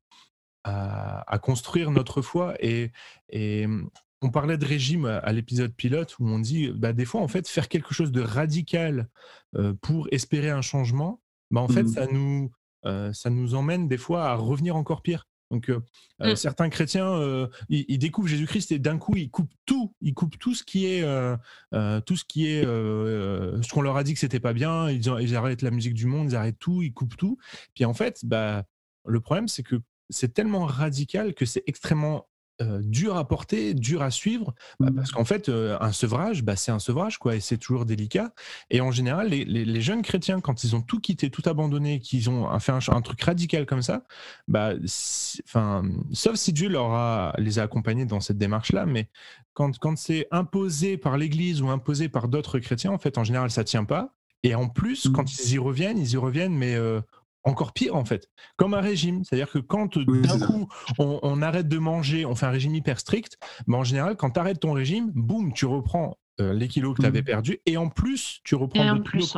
[0.63, 2.55] à, construire notre foi.
[2.59, 2.91] Et,
[3.29, 3.67] et
[4.21, 7.47] on parlait de régime à, l'épisode pilote où on dit, bah, des fois, en fait,
[7.47, 9.07] faire quelque chose de radical
[9.55, 11.87] euh, pour espérer un changement, bah, en fait, mmh.
[11.87, 12.51] ça, nous,
[12.85, 15.25] euh, ça nous emmène des fois à revenir encore pire.
[15.51, 15.79] Donc, euh,
[16.19, 16.35] mmh.
[16.35, 19.95] certains chrétiens, ils, découvrent Jésus-Christ et d'un coup, ils coupent tout.
[19.99, 21.01] Ils coupent tout ce qui est,
[22.05, 24.91] tout ce qui est, ce qu'on leur a dit que c'était pas bien.
[24.91, 27.39] Ils, ils, arrêtent la musique du monde, ils arrêtent tout, ils coupent tout.
[27.73, 28.63] Puis en fait, bah,
[29.05, 32.27] le problème, c'est que c'est tellement radical que c'est extrêmement
[32.81, 34.95] dur à porter, dur à suivre, bah, mmh.
[34.95, 38.33] parce qu'en fait, un sevrage, bah, c'est un sevrage, quoi, et c'est toujours délicat.
[38.69, 42.59] Et en général, les, jeunes chrétiens, quand ils ont tout quitté, tout abandonné, qu'ils ont
[42.59, 44.03] fait un, truc radical comme ça,
[44.47, 44.73] bah,
[45.45, 49.07] enfin, sauf si Dieu leur a, les a accompagnés dans cette démarche-là, mais
[49.53, 53.51] quand, quand c'est imposé par l'Église ou imposé par d'autres chrétiens, en fait, en général,
[53.51, 54.13] ça tient pas.
[54.43, 55.11] Et en plus, mmh.
[55.13, 56.75] quand ils y reviennent, ils y reviennent, mais
[57.43, 59.23] encore pire en fait, comme un régime.
[59.23, 60.67] C'est-à-dire que quand d'un coup
[60.97, 63.37] on, arrête de manger, on fait un régime hyper strict,
[63.67, 67.01] mais en général, quand tu arrêtes ton régime, boum, tu reprends euh, les kilos que
[67.01, 67.25] tu avais mmh.
[67.25, 69.37] perdus et en plus, tu reprends d'autres kilos.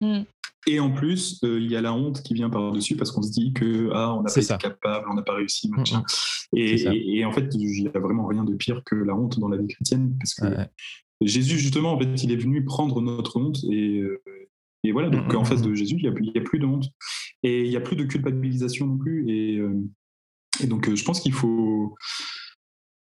[0.00, 0.22] Mmh.
[0.66, 3.30] Et en plus, euh, il y a la honte qui vient par-dessus parce qu'on se
[3.30, 6.02] dit que ah, on n'a pas été capable, on n'a pas réussi, mmh,
[6.56, 9.56] Et, en fait, il n'y a vraiment rien de pire que la honte dans la
[9.56, 10.68] vie chrétienne parce que
[11.20, 14.22] Jésus, justement, en fait, il est venu prendre notre honte et, euh,
[14.84, 16.86] et voilà, donc en face de Jésus, il n'y a, plus de honte.
[17.42, 19.28] Et il n'y a plus de culpabilisation non plus.
[19.28, 19.74] Et, euh,
[20.66, 21.94] donc, euh, je pense qu'il faut,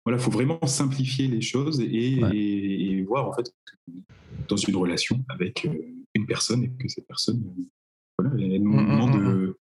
[0.04, 3.52] voilà, faut vraiment simplifier les choses et, voir en fait
[4.48, 5.72] dans une relation avec euh,
[6.14, 7.42] une personne et que cette personne,
[8.18, 9.54] voilà, elle nous demande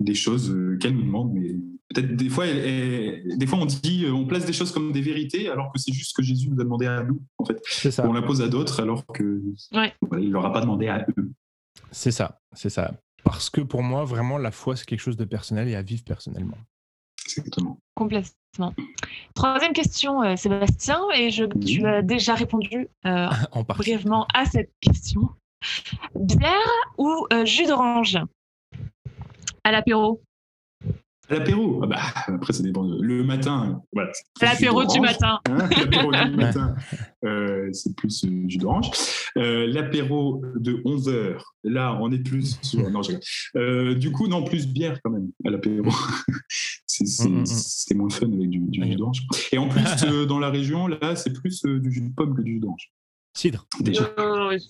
[0.00, 1.54] des choses qu'elle nous demande, mais
[1.88, 5.72] peut-être des fois, des fois on dit, on place des choses comme des vérités alors
[5.72, 7.22] que c'est juste ce que Jésus nous a demandé à nous.
[7.38, 7.62] En fait,
[8.02, 9.42] on l'impose à d'autres alors que
[10.18, 11.23] il leur a pas demandé à eux.
[11.90, 12.94] C'est ça, c'est ça.
[13.24, 16.04] Parce que pour moi, vraiment, la foi, c'est quelque chose de personnel et à vivre
[16.04, 16.58] personnellement.
[17.24, 17.78] Exactement.
[17.94, 18.74] Complètement.
[19.34, 23.28] Troisième question, euh, Sébastien, et je, tu as déjà répondu euh,
[23.68, 25.30] brièvement à cette question.
[26.14, 26.50] Bière
[26.98, 28.18] ou euh, jus d'orange?
[29.64, 30.20] À l'apéro
[31.30, 32.82] L'apéro, ah bah, après ça dépend.
[32.82, 34.12] Le matin, voilà.
[34.42, 35.40] L'apéro du matin.
[35.48, 36.74] Hein, l'apéro du matin,
[37.24, 38.90] euh, c'est plus euh, jus d'orange.
[39.38, 42.90] Euh, l'apéro de 11 h là, on est plus sur.
[42.94, 43.94] Non, je...
[43.94, 45.90] du coup, non, plus bière quand même à l'apéro.
[47.00, 47.46] Mm, mm, mm.
[47.46, 49.26] c'est moins fun avec du, jus d'orange.
[49.50, 49.82] Et en plus,
[50.28, 52.92] dans la région, là, c'est plus du jus de pomme que du jus d'orange.
[53.32, 53.66] Cidre.
[53.80, 54.08] Déjà.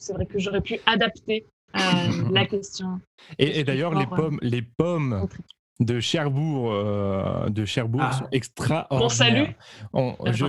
[0.00, 1.44] c'est vrai que j'aurais pu adapter
[1.74, 2.98] la question.
[3.38, 5.28] Et, et d'ailleurs, les pommes, les pommes
[5.80, 8.12] de Cherbourg, euh, de Cherbourg ah.
[8.12, 9.00] sont extraordinaires.
[9.00, 9.46] Bon salut.
[9.92, 10.44] On, je,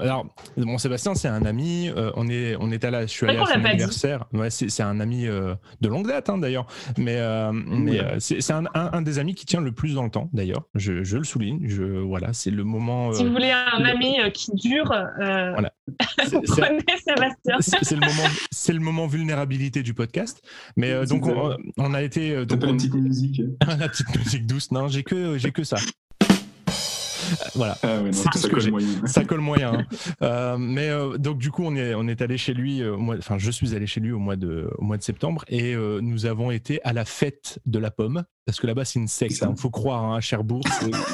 [0.00, 0.26] alors,
[0.56, 1.88] bon Sébastien, c'est un ami.
[1.88, 4.26] Euh, on est, on est allé, je suis allé à son anniversaire.
[4.32, 6.66] Ouais, c'est un ami euh, de longue date, hein, d'ailleurs.
[6.96, 7.18] Mais,
[7.52, 10.62] mais c'est un, un, des amis qui tient le plus dans le temps, d'ailleurs.
[10.74, 11.68] Je, je, le souligne.
[11.68, 13.12] Je, voilà, c'est le moment.
[13.12, 15.72] si vous voulez un ami qui dure, voilà.
[16.16, 17.56] prenez Sébastien.
[17.60, 20.40] C'est le moment, c'est le moment vulnérabilité du podcast.
[20.76, 21.26] Mais donc,
[21.76, 22.46] on, a été.
[22.46, 23.42] Donc, la petite musique.
[23.66, 25.76] la petite musique douce non, j'ai que, j'ai que ça.
[27.54, 27.76] Voilà.
[27.82, 28.88] Ah ouais, non, ça colle moyen.
[29.06, 29.72] Ça colle moyen.
[29.74, 29.86] hein.
[30.22, 32.82] Euh, mais euh, donc du coup, on est, on est allé chez lui.
[32.82, 35.02] euh, au mois- Enfin, je suis allé chez lui au mois de, au mois de
[35.02, 38.86] septembre et euh, nous avons été à la fête de la pomme parce que là-bas
[38.86, 39.44] c'est une secte.
[39.48, 40.62] Il faut croire hein, à Cherbourg,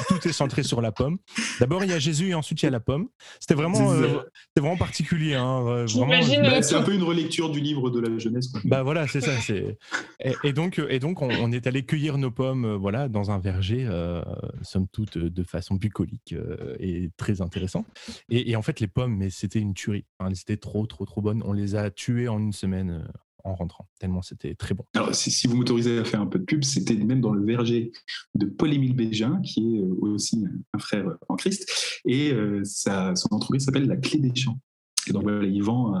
[0.07, 1.17] tout est centré sur la pomme.
[1.59, 3.07] D'abord il y a Jésus et ensuite il y a la pomme.
[3.41, 4.07] C'était vraiment, euh,
[4.47, 5.33] c'était vraiment particulier.
[5.33, 8.47] Hein, euh, Bah, euh, c'est un peu une relecture du livre de la jeunesse.
[8.47, 8.61] quoi.
[8.63, 9.31] bah voilà, c'est ça.
[9.41, 9.77] C'est
[10.23, 13.31] et, et donc et donc on, on est allé cueillir nos pommes, euh, voilà, dans
[13.31, 14.21] un verger, euh,
[14.61, 17.85] somme toute euh, de façon bucolique euh, et très intéressant.
[18.29, 20.05] Et, et en fait les pommes, mais c'était une tuerie.
[20.19, 21.41] Elles étaient trop trop trop bonnes.
[21.45, 23.07] On les a tuées en une semaine euh,
[23.43, 23.87] en rentrant.
[23.99, 24.85] Tellement c'était très bon.
[24.95, 27.45] Alors, si, si vous m'autorisez à faire un peu de pub, c'était même dans le
[27.45, 27.91] verger
[28.33, 30.43] de Paul-Émile Bégin, qui est euh, aussi
[30.73, 34.59] un frère en Christ, et euh, sa, son entreprise s'appelle La Clé des Champs.
[35.07, 35.99] Et donc voilà, il vend euh,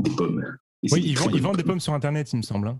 [0.00, 0.44] des pommes.
[0.82, 2.68] Et Oui, bonnes vendent des pommes sur internet, il me semble.
[2.68, 2.78] hein.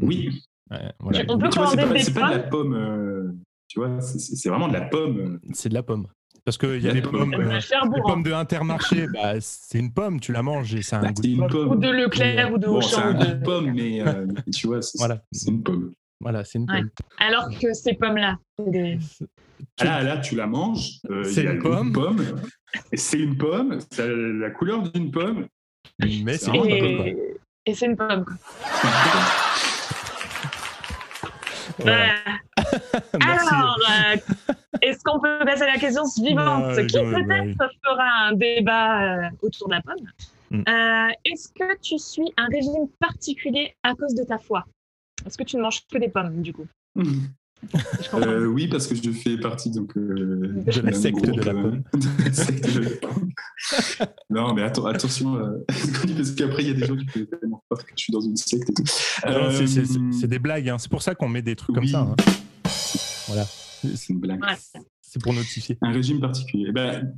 [0.00, 1.24] Oui, Ouais, voilà.
[1.28, 3.32] On peut commander des c'est pas de la pommes pomme, euh,
[3.72, 5.18] tu vois, c'est- c'est c'est vraiment de la pomme.
[5.18, 6.06] euh, C'est de la pomme.
[6.44, 7.40] Parce qu'il y a De les la pommes, pomme.
[7.40, 7.58] euh,
[7.94, 11.08] les pommes de Intermarché, bah, c'est une pomme, tu la manges et a un bah,
[11.08, 11.50] goût c'est de une pomme.
[11.50, 11.68] pomme.
[11.70, 13.06] ou de Leclerc ou de Bon, c'est Auchan.
[13.06, 15.22] un ou goût de- pomme, mais euh, tu vois, c'est Voilà.
[15.32, 15.92] c'est une pomme.
[16.20, 16.80] Voilà, c'est une Ouais.
[16.80, 16.90] pomme.
[17.18, 18.98] Alors que ces pommes-là, c'est des-
[19.80, 20.98] Ah Là, là, tu la manges.
[21.10, 21.92] euh, C'est une de pomme.
[21.92, 22.22] pomme.
[22.92, 23.78] C'est une pomme.
[23.98, 25.46] A la couleur d'une pomme.
[26.00, 27.06] Mais C'est c'est une une pomme.
[27.66, 28.24] et, c'est une pomme.
[28.24, 28.34] quoi.
[31.78, 32.14] Voilà.
[33.20, 34.16] Alors, euh,
[34.80, 36.76] est-ce qu'on peut passer à la question suivante?
[36.76, 40.06] Ouais, Qui peut-être fera un débat euh, autour de la pomme?
[40.50, 40.62] Mm.
[40.68, 44.64] Euh, Est-ce que tu suis un régime particulier à cause de ta foi?
[45.26, 46.66] Est-ce que tu ne manges que des pommes, du coup?
[46.94, 47.10] Comprends.
[48.14, 51.52] Euh, oui, parce que je fais partie donc, euh, De la d'un secte de la
[51.52, 51.82] euh, pomme.
[51.94, 53.30] de la secte de la pomme.
[54.30, 55.64] non, mais atten- attention, euh,
[56.16, 58.20] parce qu'après, il y a des gens qui peuvent tellement croire que je suis dans
[58.20, 58.82] une secte et tout.
[59.22, 59.78] Ah c'est-
[60.24, 60.78] Euh, des blagues, hein.
[60.78, 62.00] c'est pour ça qu'on met des trucs comme ça.
[62.00, 62.16] hein.
[63.28, 64.42] Voilà, C'est une blague.
[64.42, 64.56] Ouais.
[65.00, 65.78] c'est pour notifier.
[65.82, 66.66] Un régime particulier.
[66.68, 67.14] Eh Ben,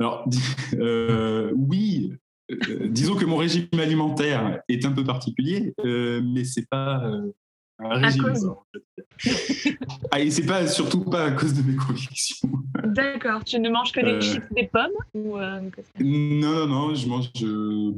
[0.00, 0.28] alors,
[0.74, 2.12] euh, oui,
[2.50, 7.32] euh, disons que mon régime alimentaire est un peu particulier, euh, mais c'est pas euh,
[7.78, 8.22] un régime.
[8.22, 8.40] cause.
[8.44, 9.78] quoi, en fait.
[10.10, 12.48] ah, et c'est pas surtout pas à cause de mes convictions.
[12.84, 14.20] D'accord, tu ne manges que des Euh.
[14.20, 15.60] chips, des pommes ou euh,
[16.00, 17.92] Non, non, non, je mange euh,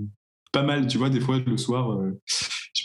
[0.52, 0.86] pas mal.
[0.86, 1.98] Tu vois, des fois le soir,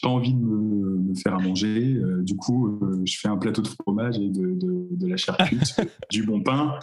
[0.02, 1.94] pas envie de me, me faire à manger.
[1.94, 5.16] euh, du coup, euh, je fais un plateau de fromage et de, de, de la
[5.16, 5.76] charcute,
[6.10, 6.80] du bon pain.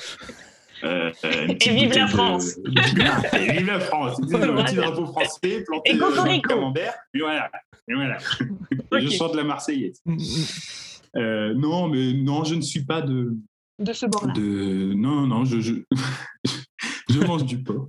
[0.85, 1.11] Euh,
[1.49, 2.57] Et vive la de- France.
[2.59, 4.65] Et vive la France C'est le Voilà.
[4.65, 6.95] petit drapeau français planté Et euh, dans le camembert.
[7.15, 7.51] Et voilà.
[7.89, 8.19] Et voilà.
[8.73, 9.13] Et je Ok.
[9.13, 10.03] chante la Marseillaise.
[11.17, 13.35] Euh, non, mais non, je ne suis pas de.
[13.79, 14.93] de ce bord-là de...
[14.95, 15.75] Non, non, je, je,
[17.11, 17.89] je mange du porc.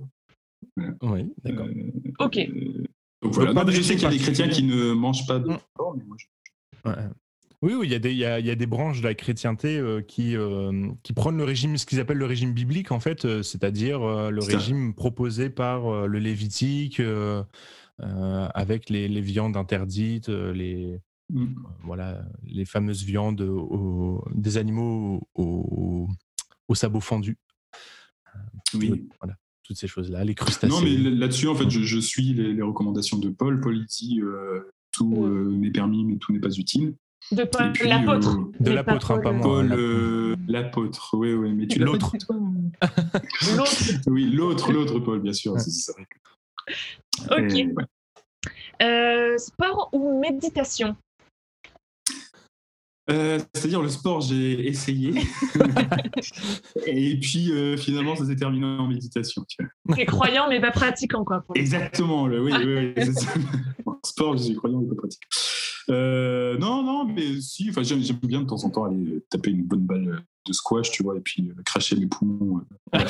[1.02, 1.66] Oui, d'accord.
[1.66, 2.38] Euh, Ok.
[2.38, 2.84] euh,
[3.22, 3.52] donc voilà.
[3.52, 5.26] Donc, pas Non, de mais je sais qu'il y a des chrétiens qui ne mangent
[5.26, 5.58] pas de Mm.
[5.74, 6.26] porc, mais moi je-
[6.90, 6.96] Ouais.
[7.62, 9.06] Oui, oui, il y, a des- il y, a, il y a des branches de
[9.06, 12.90] la chrétienté euh, qui, euh, qui prennent le régime, ce qu'ils appellent le régime biblique,
[12.90, 17.42] en fait, euh, c'est-à-dire euh, le régime proposé par euh, le Lévitique, euh,
[18.00, 20.98] euh, avec les, les viandes interdites, les,
[21.32, 21.42] Mm.
[21.42, 21.46] euh,
[21.84, 26.08] voilà, les fameuses viandes au- des animaux au, au,
[26.66, 27.36] au sabot fendu.
[28.74, 29.06] Oui.
[29.20, 30.66] Voilà, toutes ces choses-là, les crustacés.
[30.72, 33.60] Non, mais là-dessus, en fait, je, je suis les, les recommandations de Paul.
[33.60, 36.94] Paul il dit euh, tout euh, n'est permis, mais tout n'est pas utile.
[37.32, 38.36] De Paul, l'apôtre.
[38.38, 39.42] euh, De l'apôtre, hein, pas Paul, moi.
[39.46, 42.10] Paul, la- euh, l'apôtre, oui, oui, mais tu L'autre.
[44.08, 45.58] Oui, l'autre, l'autre Paul, bien sûr.
[45.60, 46.06] c'est- vrai
[47.30, 47.54] Ok.
[47.54, 47.84] Et, ouais.
[48.82, 50.96] Euh, sport ou méditation?
[53.10, 55.14] Euh, C'est-à-dire le sport, j'ai essayé.
[56.86, 59.44] Et puis euh, finalement, ça s'est terminé en méditation.
[59.48, 59.96] tu vois.
[59.96, 61.44] T'es croyant mais pas pratiquant quoi.
[61.54, 63.04] Exactement, le- oui, oui, oui,
[64.06, 65.22] sport, j'ai croyant, mais pas pratique.
[65.90, 69.50] Euh, non, non, mais si, enfin, j'aime j'aime bien de temps en temps aller taper
[69.50, 72.62] une bonne balle de squash, tu vois, et puis euh, cracher mes poumons.
[72.94, 72.98] euh.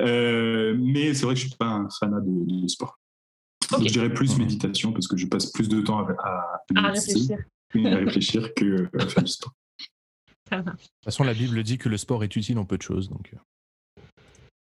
[0.00, 2.98] Euh, mais c'est vrai que je suis pas un fanat de, de sport.
[3.70, 6.90] Donc, je dirais plus méditation parce que je passe plus de temps à, à, À
[6.90, 7.38] réfléchir.
[7.76, 9.52] à réfléchir que à faire du sport.
[10.50, 13.08] De toute façon, la Bible dit que le sport est utile en peu de choses,
[13.08, 13.32] donc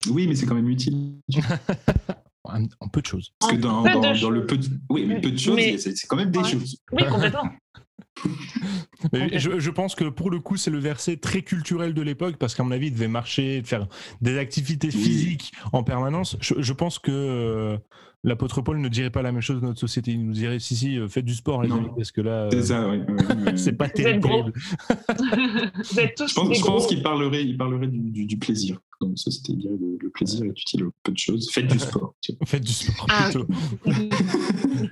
[0.09, 1.19] Oui, mais c'est quand même utile.
[2.53, 3.33] en, en peu de choses.
[3.39, 4.29] Parce que dans, peu de dans, dans choses.
[4.31, 6.49] le peu de, oui, mais peu de choses, Mais- c'est quand même des Ouais.
[6.49, 6.77] choses.
[6.91, 7.49] Oui, complètement.
[9.13, 12.35] Mais je, je pense que pour le coup, c'est le verset très culturel de l'époque,
[12.37, 13.87] parce qu'à mon avis, il devait marcher, faire
[14.21, 15.01] des activités Oui.
[15.01, 16.35] physiques en permanence.
[16.41, 17.77] Je, je pense que euh,
[18.25, 20.11] l'apôtre Paul ne dirait pas la même chose de notre société.
[20.11, 21.77] Il nous dirait si, si, euh, faites du sport, les Non.
[21.77, 22.99] amis, parce que là, euh, C'est oui.
[23.07, 23.15] oui,
[23.77, 24.19] pas Vous êtes terrible.
[24.19, 24.37] gros.
[24.43, 24.53] terrible.
[25.91, 28.79] Vous êtes tous Je pense, je pense qu'il parlerait, il parlerait du, du- du plaisir.
[29.01, 31.49] Une société, il dirait le, le plaisir est utile à peu de choses.
[31.51, 32.13] Faites du sport.
[32.45, 33.47] Faites du sport Ah, plutôt.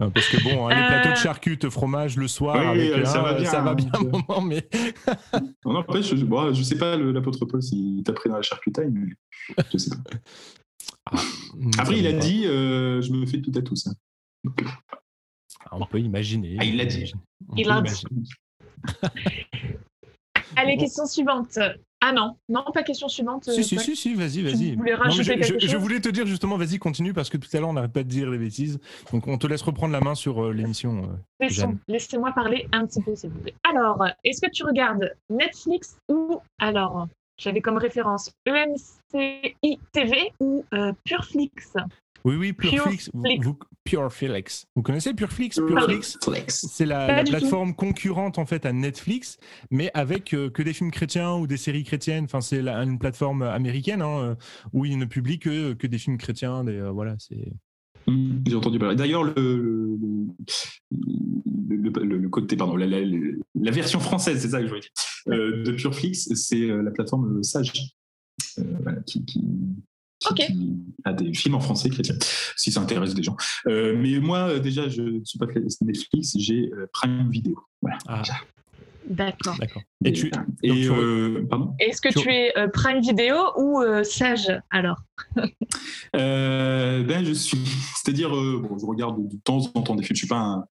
[0.00, 3.04] Euh, Parce que bon, hein, les plateaux de charcutes, fromage le soir, Oui, avec, euh,
[3.04, 4.66] ça hein, va bien, ça va hein, bien un moment, mais
[5.66, 8.42] Non, non, après, je, bon, je sais pas, l'apôtre Paul, s'il t'a pris dans la
[8.42, 9.06] charcutaille, mais
[9.70, 11.18] je sais pas.
[11.78, 13.86] Après, il a dit euh, Je me fais tout à tous.
[13.86, 13.92] hein.
[14.44, 14.66] Donc, euh,
[15.66, 16.56] Ah, on peut imaginer.
[16.58, 17.12] Ah, il l'a dit.
[17.50, 18.02] On Il l'a dit.
[20.56, 21.58] Allez, question suivante.
[22.04, 23.44] Ah non, non, pas question suivante.
[23.48, 24.76] Si, si, si, si, vas-y, vas-y.
[24.76, 28.02] je, voulais te dire justement, vas-y, continue, parce que tout à l'heure, on n'arrête pas
[28.02, 28.80] de dire les bêtises.
[29.12, 31.08] Donc, on te laisse reprendre la main sur euh, l'émission.
[31.40, 31.72] euh.
[31.86, 33.54] Laissez-moi parler un petit peu, s'il vous plaît.
[33.62, 37.06] Alors, est-ce que tu regardes Netflix ou alors,
[37.38, 41.74] j'avais comme référence EMCI TV ou euh, Pureflix
[42.24, 43.10] Oui, oui, Pureflix.
[43.12, 43.46] Vous, Pureflix.
[43.46, 44.66] vous- Pureflix.
[44.76, 46.18] Vous connaissez Pureflix Pureflix.
[46.70, 49.38] C'est la, plateforme concurrente en fait à Netflix,
[49.72, 52.24] mais avec euh, que des films chrétiens ou des séries chrétiennes.
[52.24, 54.34] Enfin, c'est la- une plateforme américaine hein, euh,
[54.72, 56.62] où ils ne publient que, que des films chrétiens.
[56.64, 57.52] Des, euh, voilà, c'est.
[58.46, 58.96] J'ai entendu parler.
[58.96, 60.26] D'ailleurs, le, le,
[61.70, 63.00] le, le- le côté, pardon, la, la-
[63.54, 64.90] la version française, c'est ça que je voulais dire,
[65.28, 67.72] euh, de Pureflix, c'est euh, la plateforme Sage,
[68.58, 69.40] euh, voilà, qui, qui,
[70.22, 70.46] qui- Ok.
[70.46, 70.70] qui
[71.04, 72.16] a des films en français chrétiens,
[72.56, 73.36] si ça intéresse des gens.
[73.66, 75.46] Euh, mais moi, euh, déjà, je ne suis pas
[75.82, 77.58] Netflix, j'ai euh, Prime Video.
[77.80, 77.98] Voilà.
[78.08, 78.22] Ah,
[79.08, 79.56] D'accord.
[79.58, 79.82] d'accord.
[80.04, 80.30] Et tu.
[80.62, 84.04] Et, donc tu- euh, pardon Est-ce que Tu- tu es euh, Prime Video ou euh,
[84.04, 85.02] Sage alors?
[86.14, 87.58] Euh, ben je suis,
[87.96, 90.14] c'est-à-dire, euh, bon, je regarde de temps en temps des films.
[90.16, 90.64] Je suis pas un,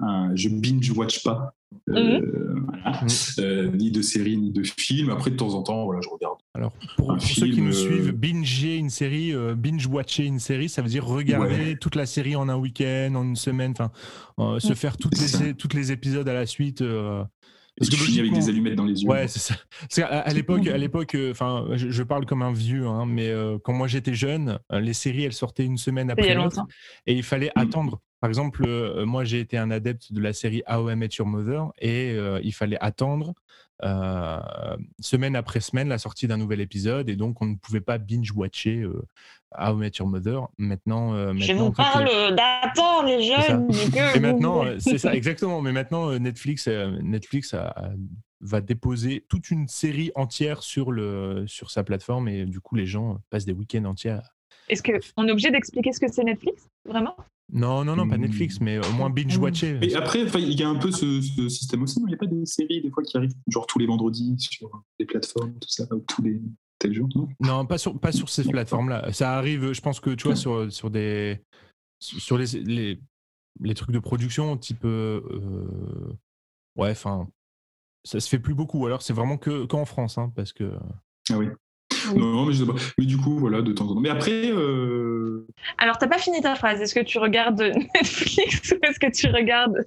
[0.00, 1.54] un- je binge watch pas,
[1.88, 2.20] euh,
[2.66, 3.00] voilà.
[3.02, 3.08] Mhm.
[3.40, 5.10] Euh, ni de séries ni de films.
[5.10, 6.38] Après de temps en temps, voilà, je regarde.
[6.54, 10.38] Alors, pour, Un pour ceux qui nous euh, suivent, binger une série, euh, binge-watcher une
[10.40, 13.90] série, ça veut dire regarder toute la série en un week-end, en une semaine, enfin,
[14.38, 16.82] euh, se faire toutes les, toutes les épisodes à la suite.
[16.82, 17.22] euh,
[17.78, 19.08] Parce que je finis avec des allumettes dans les yeux.
[19.10, 19.54] Ouais, c'est ça.
[19.80, 23.04] Parce qu'à- à, l'époque, à l'époque, euh, enfin, je, je parle comme un vieux, hein,
[23.06, 26.12] mais euh, quand moi j'étais jeune, euh, les séries elles sortaient une semaine Il y
[26.12, 26.68] après a l'autre, longtemps.
[27.06, 27.60] et il fallait Mm.
[27.60, 28.00] attendre.
[28.20, 31.26] Par exemple, euh, moi j'ai été un adepte de la série How I Met Your
[31.26, 33.34] Mother, et euh, il fallait attendre
[33.84, 34.38] euh,
[35.00, 38.80] semaine après semaine la sortie d'un nouvel épisode, et donc on ne pouvait pas binge-watcher
[38.82, 39.02] euh,
[39.58, 40.48] How I Met Your Mother.
[40.56, 43.68] Maintenant, euh, Je vous en fait, les- parle d'attendre les jeunes.
[43.68, 45.60] que et maintenant, c'est ça, exactement.
[45.60, 47.90] Mais maintenant, euh, Netflix, euh, Netflix a- a-
[48.40, 52.86] va déposer toute une série entière sur, le, sur sa plateforme et du coup, les
[52.86, 54.10] gens passent des week-ends entiers.
[54.12, 54.22] à-
[54.68, 57.14] Est-ce qu'on est obligé d'expliquer ce que c'est Netflix Vraiment?
[57.52, 58.22] Non, non, non, pas Hmm.
[58.22, 59.78] Netflix, mais au moins binge-watcher.
[59.80, 62.00] Mais après, enfin, il y a un peu ce, ce système aussi.
[62.00, 64.34] non Il n'y a pas des séries des fois qui arrivent genre tous les vendredis
[64.38, 66.40] sur les plateformes, tout ça, ou tous les
[66.78, 67.28] tels jours, non?
[67.40, 69.12] Non, pas sur, pas sur ces plateformes-là.
[69.12, 71.40] Ça arrive, je pense que tu vois, sur, sur des.
[72.00, 73.00] Sur les, les,
[73.60, 74.84] les trucs de production, type.
[74.84, 76.12] euh, euh,
[76.76, 77.28] ouais, enfin.
[78.04, 78.86] Ça se fait plus beaucoup.
[78.86, 80.72] Alors, c'est vraiment que qu'en France, hein, parce que.
[81.30, 81.46] Ah oui.
[82.12, 82.18] Oui.
[82.20, 82.78] Non, mais je sais pas.
[82.98, 84.00] Mais du coup, voilà, de temps en temps.
[84.00, 85.05] Mais après, euh,
[85.78, 86.80] Alors, t'as pas fini ta phrase.
[86.80, 87.60] Est-ce que tu regardes
[87.94, 89.84] Netflix ou est-ce que tu regardes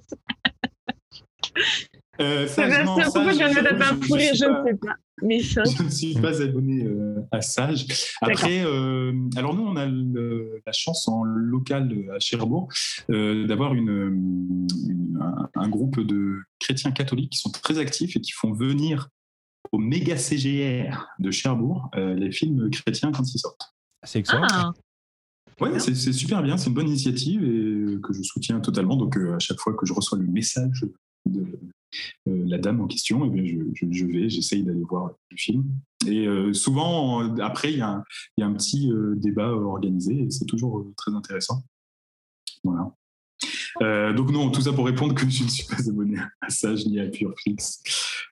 [2.20, 4.44] euh, ça, C'est Pourquoi je viens de me taper un je- fou rire suis Je
[4.44, 4.94] pas- ne sais pas.
[5.22, 7.86] Mais ça, Je ne suis pas abonné euh, à Sage.
[8.22, 12.68] Après, euh, alors nous, on a le- la chance en local à Cherbourg
[13.10, 18.20] euh, d'avoir une, une- un, un groupe de chrétiens catholiques qui sont très actifs et
[18.20, 19.08] qui font venir
[19.72, 23.72] au méga CGR de Cherbourg euh, les films chrétiens quand ils sortent.
[24.02, 24.46] C'est excellent.
[24.50, 24.72] Ah,
[25.60, 28.96] Ouais, c'est super bien, c'est une bonne initiative et que je soutiens totalement.
[28.96, 30.84] Donc euh, à chaque fois que je reçois le message
[31.26, 31.40] de
[32.28, 35.36] euh, la dame en question, eh bien, je, je- je vais, j'essaye d'aller voir le
[35.36, 35.64] film.
[36.06, 38.04] Et euh, souvent, euh, après, il y, a un-
[38.36, 41.62] il y a un petit euh, débat euh, organisé et c'est toujours euh, très intéressant.
[42.64, 42.94] Voilà.
[43.82, 46.86] Euh, donc non, tout ça pour répondre que je ne suis pas abonné à Sage
[46.86, 47.82] ni à Pureflix.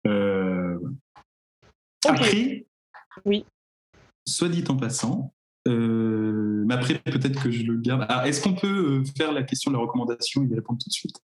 [0.06, 0.96] Euh, voilà.
[2.06, 2.10] Ok.
[2.20, 2.66] Après,
[3.26, 3.44] Oui.
[4.26, 5.34] soit dit en passant,
[5.68, 8.06] euh, mais après peut-être que je le garde.
[8.08, 10.88] Ah, Est-ce qu'on peut euh, faire la question de la recommandation et y répondre tout
[10.88, 11.16] de suite?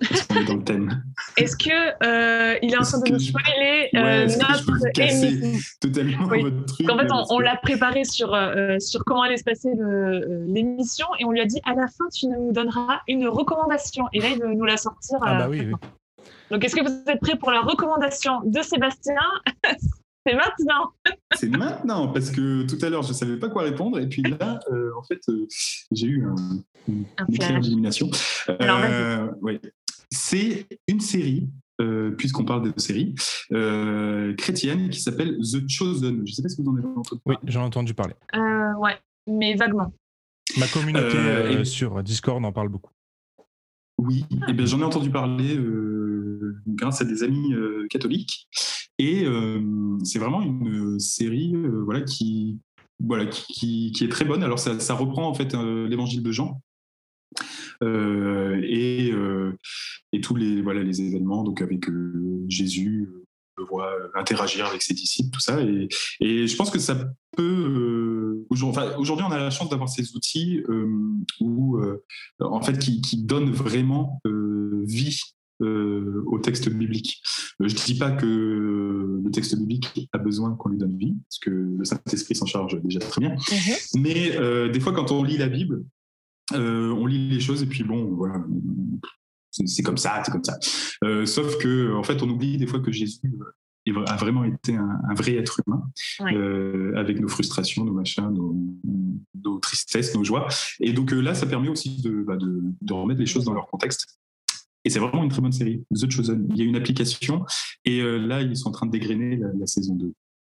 [0.00, 1.02] Parce qu'on est dans le thème.
[1.36, 1.70] Est-ce que
[2.04, 5.00] euh, il est en train de nous je- spoiler Ouais, euh, je peux vous notre
[5.00, 6.42] émission Totalement Oui.
[6.42, 6.90] votre truc.
[6.90, 11.24] En fait, on, l'a préparé sur, euh, sur comment allait se passer euh, l'émission et
[11.24, 14.04] on lui a dit à la fin, tu nous donneras une recommandation.
[14.12, 15.18] Et là, il veut nous la sortir.
[15.22, 15.72] Ah euh, bah oui.
[16.50, 19.16] Donc, est-ce que vous êtes prêts pour la recommandation de Sébastien?
[20.28, 20.92] C'est maintenant.
[21.34, 23.98] C'est maintenant, parce que tout à l'heure, je ne savais pas quoi répondre.
[23.98, 25.46] Et puis là, euh, en fait, euh,
[25.92, 26.34] j'ai eu un,
[26.88, 28.10] une, Un une éclair d'illumination.
[28.48, 29.60] Euh, ouais.
[30.10, 31.48] C'est une série,
[31.80, 33.14] euh, puisqu'on parle de série,
[33.52, 36.16] euh, chrétienne qui s'appelle The Chosen.
[36.26, 37.50] Je ne sais pas si vous en avez entendu Oui, parler.
[37.52, 38.14] j'en ai entendu parler.
[38.34, 39.92] Euh, ouais, mais vaguement.
[40.58, 41.16] Ma communauté
[41.60, 42.90] et- sur Discord en parle beaucoup.
[44.00, 45.87] Oui, eh bien, j'en ai entendu parler euh,
[46.66, 48.48] grâce à des amis euh, catholiques.
[48.98, 49.60] Et euh,
[50.04, 52.58] c'est vraiment une série euh, voilà, qui,
[52.98, 54.42] voilà, qui, qui- est très bonne.
[54.42, 56.60] Alors, ça, reprend en fait l'évangile de Jean.
[57.82, 59.12] et,
[60.12, 61.86] et tous les, voilà, les événements donc avec
[62.48, 63.08] Jésus,
[63.68, 65.60] voit interagir avec ses disciples, tout ça.
[65.62, 65.88] Et,
[66.20, 66.96] et je pense que ça
[67.36, 68.44] peut.
[68.50, 70.62] Aujourd'hui, on a la chance d'avoir ces outils
[72.40, 74.20] en fait, qui, qui donnent vraiment
[74.84, 75.20] vie
[75.60, 77.20] euh, au texte biblique.
[77.60, 78.26] Euh, je ne dis pas que
[79.24, 82.80] le texte biblique a besoin qu'on lui donne vie, parce que le Saint-Esprit s'en charge
[82.80, 83.34] déjà très bien.
[83.34, 84.02] Mhm.
[84.02, 85.84] Mais euh, des fois, quand on lit la Bible,
[86.54, 88.42] on lit les choses et puis bon, voilà,
[89.50, 90.58] c'est comme ça, c'est comme ça.
[91.26, 93.20] sauf que, en fait, on oublie des fois que Jésus
[94.06, 95.82] a vraiment été un, vrai être humain,
[96.96, 100.46] avec nos frustrations, nos machins, nos, tristesses, nos joies.
[100.78, 104.18] Et donc là, ça permet aussi de, bah, de remettre les choses dans leur contexte
[104.88, 106.48] et c'est vraiment une très bonne série, The Chosen.
[106.48, 107.44] Il y a une application
[107.84, 110.14] et euh, là, ils sont en train de dégrainer la, saison 2.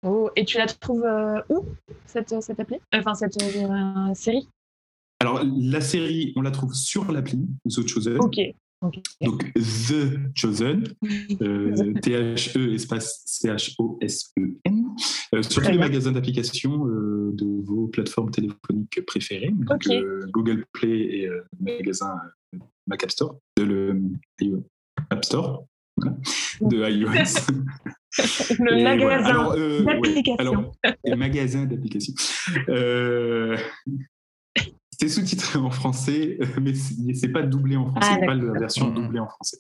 [0.07, 1.65] Oh, et tu la trouves euh, où,
[2.05, 2.77] cette, cette appli?
[2.93, 4.47] Enfin, cette euh, série?
[5.21, 8.19] Alors, la série, on la trouve sur l'appli The Chosen.
[8.19, 8.39] Ok.
[9.23, 10.85] Donc, The Chosen,
[12.03, 14.88] T-H-E espace C-H-O-S-E-N,
[15.43, 19.83] sur tous les magasins d'applications de vos plateformes téléphoniques préférées, donc
[20.31, 21.31] Google Play et
[21.61, 22.15] magasin
[22.87, 24.01] Mac App Store, de le
[25.11, 25.65] App Store
[26.61, 27.47] de iOS.
[28.59, 30.73] le magasin euh, d'applications.
[31.05, 32.15] le magasin d'applications.
[32.69, 33.57] Euh,
[34.91, 39.21] c'est sous-titré en français, mais c'est pas doublé en français, ah, pas la version doublée
[39.21, 39.59] en français.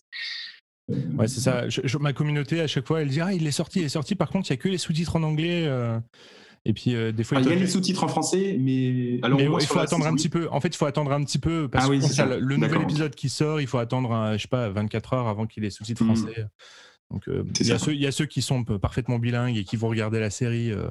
[0.88, 1.64] Ouais, c'est ça.
[2.00, 4.14] ma communauté, à chaque fois, elle dit Ah, il est sorti, il est sorti.
[4.14, 5.64] Par contre, il n'y a que les sous-titres en anglais.
[5.66, 5.98] Euh.
[6.64, 9.66] Et puis euh, des fois, il y a les sous-titres en français, mais alors il
[9.66, 10.48] faut attendre un petit peu.
[10.50, 13.28] En fait, il faut attendre un petit peu parce ah que le nouvel épisode qui
[13.28, 16.14] sort, il faut attendre, je sais pas, 24 heures avant qu'il ait sous-titres hmm.
[16.14, 16.46] français.
[17.10, 19.64] Donc euh, il y, a ceux, il y, a ceux qui sont parfaitement bilingues et
[19.64, 20.90] qui vont regarder la série euh,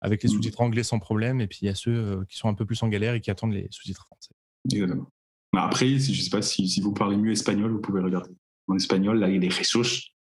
[0.00, 0.32] avec les hmm.
[0.32, 2.82] sous-titres anglais sans problème, et puis il y a ceux qui sont un peu plus
[2.82, 4.30] en galère et qui attendent les sous-titres français.
[4.72, 5.10] Exactement.
[5.54, 8.30] Après, je sais pas si, si, vous parlez mieux espagnol, vous pouvez regarder.
[8.68, 10.12] En espagnol, là, il est Jesus,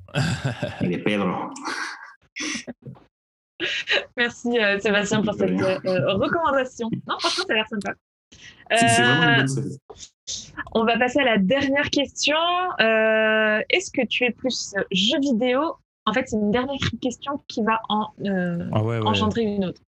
[0.81, 1.51] il est Pedro.
[4.17, 6.89] Merci euh, Sébastien pour cette euh, recommandation.
[7.07, 7.93] Non, franchement, ça a l'air sympa.
[8.71, 9.77] Vraiment bonne euh,
[10.73, 12.37] On va passer à la dernière question.
[12.79, 15.75] Est-ce que tu es plus jeu vidéo?
[16.05, 19.81] En fait, c'est une dernière question qui va en, ah engendrer une autre.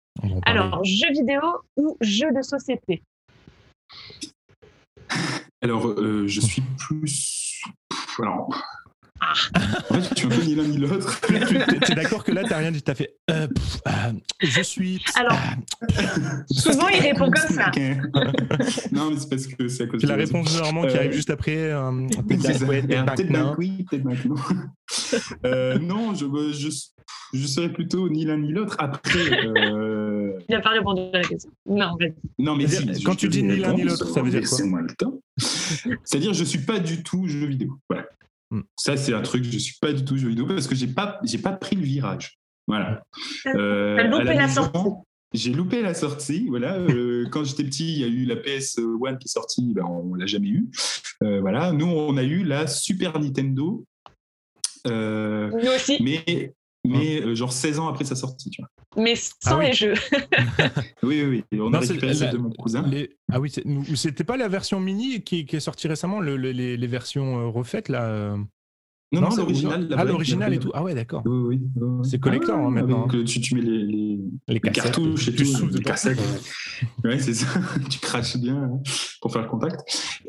[0.44, 1.40] Alors, jeu vidéo
[1.76, 3.02] ou jeu de société?
[5.62, 5.94] Alors,
[6.26, 7.62] je suis plus.
[8.18, 8.50] Alors,
[9.90, 11.20] en fait, tu peu ni l'un ni l'autre.
[11.26, 12.82] tu es d'accord que là, tu n'as rien dit.
[12.82, 13.46] Tu as fait euh,
[13.86, 15.02] euh, Je suis.
[15.14, 15.38] Alors,
[16.50, 17.70] souvent, il répond comme ça.
[18.92, 21.30] non, mais c'est parce que c'est à cause C'est la réponse généralement qui arrive juste
[21.30, 21.56] après.
[21.56, 21.90] Euh,
[22.28, 24.36] peut-être d'un oui, peut-être maintenant.
[25.80, 26.68] non, je, je,
[27.32, 28.76] je serais plutôt ni l'un ni l'autre.
[28.78, 29.20] Après.
[30.48, 31.50] Il n'a pas répondu à la question.
[31.66, 34.48] Non, mais, non, mais si, quand tu dis ni l'un ni l'autre, ça veut dire
[34.48, 35.20] quoi le temps.
[35.36, 37.78] C'est-à-dire, je ne suis pas du tout jeu vidéo.
[37.88, 38.06] Voilà.
[38.50, 38.60] Mm.
[38.76, 41.20] Ça, c'est un truc, je suis pas du tout jeu vidéo parce que j'ai pas,
[41.24, 42.38] j'ai pas pris le virage.
[42.66, 43.02] Voilà.
[43.46, 44.78] Euh, loupé la, sortie.
[45.32, 46.46] J'ai loupé la sortie.
[46.48, 46.78] Voilà.
[46.78, 49.84] Euh, quand j'étais petit, il y a eu la PS One qui est sortie, ben,
[49.84, 50.68] on l'a jamais eu.
[51.22, 51.72] Euh, voilà.
[51.72, 53.84] Nous, on a eu la Super Nintendo.
[54.86, 56.02] Euh, Nous aussi.
[56.02, 58.68] Mais mais euh, genre 16 ans après sa sortie, tu vois.
[58.96, 59.94] Mais sans ah les jeux.
[61.02, 61.60] oui, oui, oui.
[61.60, 62.84] On a récupéré celle de mon cousin.
[63.30, 63.52] Ah oui,
[63.94, 67.88] c'était pas la version mini qui, qui est sortie récemment, les, les, versions euh, refaites
[67.88, 68.36] là
[69.14, 69.88] euh non, non, l'original.
[69.96, 70.70] Ah, l'original et tout.
[70.74, 71.22] Ah ouais, d'accord.
[71.26, 72.08] Oui, oui.
[72.08, 73.06] C'est collector hein, maintenant.
[73.06, 76.18] Donc, tu, tu mets les, les, les, cartouches et tout, les cassettes.
[77.04, 77.46] ouais, c'est ça.
[77.90, 78.82] tu craches bien hein,
[79.20, 79.80] pour faire le contact.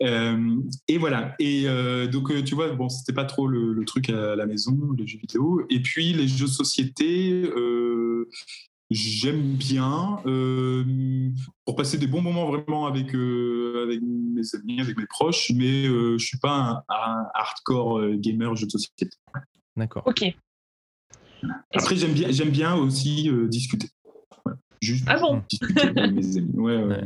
[0.02, 0.58] Euh,
[0.88, 1.36] et voilà.
[1.40, 4.46] Et euh, donc, euh, tu vois, bon, c'était pas trop le, le, truc à la
[4.46, 5.62] maison, les jeux vidéo.
[5.70, 7.44] Et puis, les jeux de société,
[8.94, 10.84] j'aime bien euh,
[11.66, 15.88] pour passer des bons moments vraiment avec, euh, avec mes amis, avec mes proches, mais
[15.88, 19.10] euh, je suis pas un, hardcore gamer jeu de société.
[19.76, 20.04] D'accord.
[20.06, 20.24] Ok.
[21.74, 23.88] Après, j'aime bien, j'aime bien aussi discuter.
[24.82, 26.54] Juste ah bon discuter avec mes amis.
[26.56, 27.04] Ouais, ouais.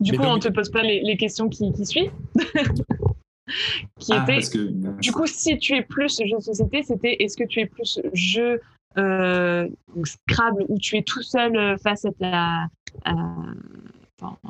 [0.00, 2.12] Du coup, on ne te pose pas les, les questions qui, qui suivent
[3.98, 5.00] qui ah, était, que...
[5.00, 8.00] du coup, si tu es plus jeu de société, c'était est-ce que tu es plus
[8.12, 8.60] jeu
[8.96, 9.68] euh,
[10.04, 12.68] Scrabble où tu es tout seul euh, face à ta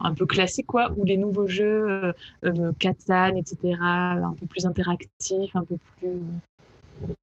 [0.00, 2.12] un peu classique quoi, ou les nouveaux jeux euh,
[2.44, 6.22] euh Catan, etc., un peu plus interactifs, un peu plus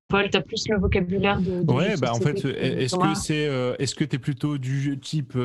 [0.07, 1.69] Paul, tu as plus le vocabulaire de.
[1.71, 3.49] ouais, bah en fait, est-ce que c'est,
[3.79, 5.37] est-ce que tu es plutôt du type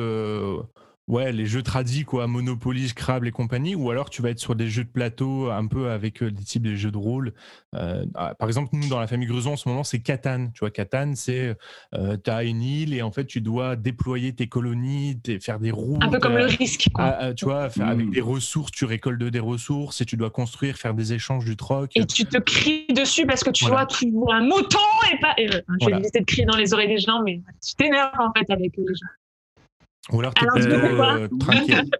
[1.07, 4.55] ouais, les jeux tradis, quoi, Monopoly, Scrabble et compagnie, ou alors tu vas être sur
[4.55, 7.33] des jeux de plateau un peu avec euh, des types de jeux de rôle.
[7.75, 10.49] Euh, ah, par exemple, nous, dans la famille Grezon, en ce moment, c'est Catan.
[10.53, 11.55] Tu vois, Catan, c'est
[11.95, 15.71] euh, tu as une île et en fait, tu dois déployer tes colonies, faire des
[15.71, 16.03] routes.
[16.03, 16.87] Un peu comme le risque.
[16.93, 17.03] Quoi.
[17.05, 18.11] Ah, tu vois, faire- avec Mm.
[18.11, 21.91] des ressources, tu récoltes des ressources et tu dois construire, faire des échanges du troc.
[21.95, 23.85] Et tu te cries dessus parce que tu Voilà.
[23.85, 24.77] vois, tu vois un mouton
[25.13, 25.33] et pas.
[25.37, 25.97] et, euh, je Voilà.
[25.97, 28.71] vais éviter de crier dans les oreilles des gens, mais tu t'énerves en fait avec
[28.77, 29.07] les gens.
[30.11, 31.83] Ou alors, quoi tranquille.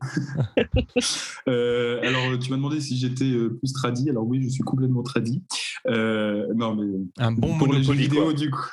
[1.47, 4.09] Euh, alors, tu m'as demandé si j'étais euh, plus tradi.
[4.09, 5.43] Alors oui, je suis complètement tradi.
[5.87, 6.87] Euh, non, mais
[7.17, 8.01] Un bon pour les jeux Monopoly.
[8.03, 8.33] vidéo, quoi.
[8.33, 8.69] du coup.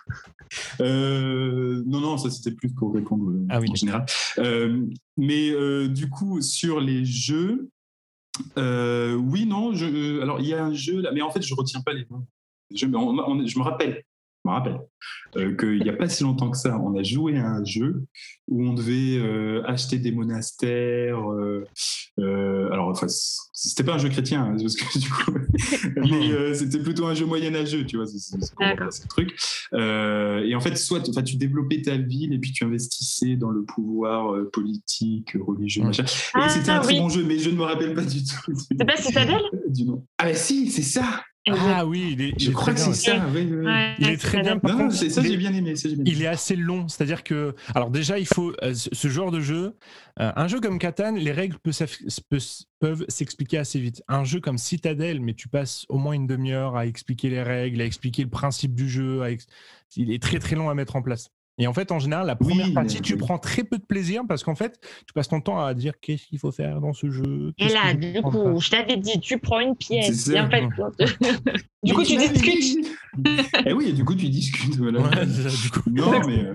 [0.81, 4.07] Euh, non, non, ça c'était plus pour répondre euh, Ah oui, en général.
[4.39, 4.83] Euh,
[5.19, 7.69] mais euh, du coup, sur les jeux,
[8.57, 9.75] euh, oui, non.
[9.75, 11.93] Je, euh, alors, il y a un jeu là, mais en fait, je retiens pas
[11.93, 12.27] les noms.
[12.75, 14.03] Je, mais on- on- je me rappelle.
[14.49, 14.79] Me rappelle
[15.37, 18.05] euh, qu'il n'y a pas si longtemps que ça, on a joué à un jeu
[18.49, 21.21] où on devait euh, acheter des monastères.
[21.31, 25.33] euh, alors, enfin, c'était pas un jeu chrétien, hein, parce que du coup,
[25.97, 29.37] mais c'était plutôt un jeu moyenâgeux, tu vois, c'est le truc.
[29.73, 34.35] Et en fait, soit tu développais ta ville et puis tu investissais dans le pouvoir
[34.53, 35.87] politique, religieux, Mm.
[35.87, 36.05] machin.
[36.35, 38.53] Ah, et c'était un très bon jeu, mais je ne me rappelle pas du tout.
[38.57, 40.05] C'est pas Citadel du nom.
[40.19, 41.23] Ah, bah si, c'est ça
[41.57, 42.93] Ah oui, il est, Je crois très que bien.
[42.95, 43.65] c'est ça, oui, oui, oui.
[43.67, 44.55] Ouais, Il est très bien.
[44.55, 45.77] Non, contre, ça, j'ai bien aimé.
[45.77, 46.11] ça, j'ai bien aimé.
[46.17, 49.77] Il est assez long, c'est-à-dire que, alors déjà, il faut euh, ce genre de jeu,
[50.21, 51.57] euh, un jeu comme Catan, les règles
[52.81, 54.03] peuvent s'expliquer assez vite.
[54.09, 57.81] Un jeu comme Citadel, mais tu passes au moins une demi-heure à expliquer les règles,
[57.81, 59.47] à expliquer le principe du jeu, à ex-
[59.97, 61.31] il est très très long à mettre en place.
[61.59, 63.85] Et en fait, en général, la Oui, première partie, mais- tu prends très peu de
[63.85, 66.93] plaisir parce qu'en fait, tu passes ton temps à dire qu'est-ce qu'il faut faire dans
[66.93, 67.53] ce jeu.
[67.59, 70.29] Et là, du coup, je t'avais dit, tu prends une pièce.
[70.29, 70.63] Et en fait,
[71.83, 72.61] du coup, tu discutes.
[72.61, 72.89] dit.
[73.67, 74.77] Eh oui, et du coup, tu discutes.
[74.77, 75.01] Voilà.
[75.01, 75.91] Ouais, c'est ça, du coup.
[75.91, 76.55] Non, mais, euh,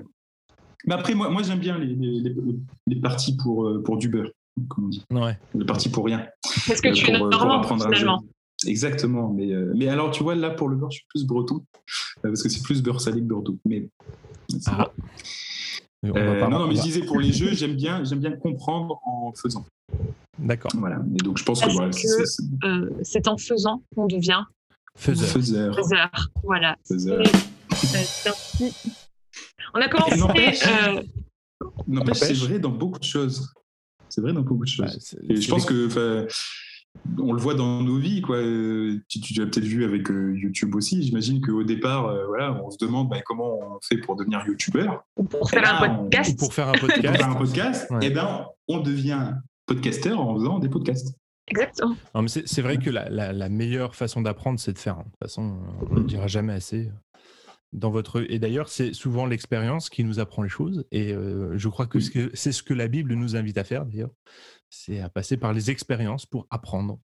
[0.85, 2.35] mais après, moi, moi j'aime bien les, les, les,
[2.87, 4.29] les parties pour, euh, pour du beurre,
[4.69, 5.03] comme on dit.
[5.11, 5.37] Ouais.
[5.55, 6.25] Les parties pour rien.
[6.67, 8.23] Parce que Euh, tu es euh, normand, finalement.
[8.67, 9.29] Exactement.
[9.31, 11.65] Mais, euh, mais alors, tu vois, là, pour le beurre, je suis plus breton.
[12.25, 13.59] euh, parce que c'est plus beurre salé que beurre doux.
[13.65, 13.89] Mais,
[14.67, 14.91] Ah.
[16.05, 18.99] Euh, non, non, on mais je disais pour les jeux, j'aime bien, j'aime bien comprendre
[19.05, 19.65] en faisant.
[20.37, 20.71] D'accord.
[20.75, 21.01] Voilà.
[21.13, 22.89] Et donc, je pense que Parce voilà, que- c'est- Euh,
[23.27, 24.43] en faisant qu'on devient
[24.97, 25.27] Faiseur.
[25.29, 25.75] faiseur.
[25.75, 26.09] faiseur.
[26.43, 26.75] Voilà.
[26.85, 27.21] Faiseur.
[27.21, 28.69] Euh.
[29.73, 30.17] On a commencé.
[30.17, 31.01] n'empêche- euh,
[32.13, 33.53] c'est vrai dans beaucoup de choses.
[34.09, 35.15] C'est vrai dans beaucoup de Bah, choses.
[35.29, 35.87] Et je pense que,
[37.19, 38.37] on le voit dans nos vies, quoi.
[39.09, 41.01] Tu, tu l'as peut-être vu avec euh, YouTube aussi.
[41.03, 45.03] J'imagine qu'au départ, euh, voilà, on se demande bah, comment on fait pour devenir YouTubeur.
[45.17, 46.31] ou pour faire là, un on- podcast.
[46.33, 47.17] Ou pour faire un Pour podcast.
[47.17, 47.99] faire un podcast, Ouais.
[48.03, 49.33] eh ben, on devient
[49.65, 51.15] podcasteur en faisant des podcasts.
[51.47, 51.95] Exactement.
[52.35, 54.97] C'est vrai que la, la- la meilleure façon d'apprendre, c'est de faire.
[54.99, 55.03] hein.
[55.05, 55.59] De toute façon,
[55.91, 56.89] on ne dira jamais assez.
[57.73, 58.25] Dans votre...
[58.31, 60.85] Et d'ailleurs, c'est souvent l'expérience qui nous apprend les choses.
[60.91, 61.99] Et euh, je crois que
[62.33, 64.11] c'est ce que la Bible nous invite à faire, d'ailleurs.
[64.69, 66.99] C'est à passer par les expériences pour apprendre.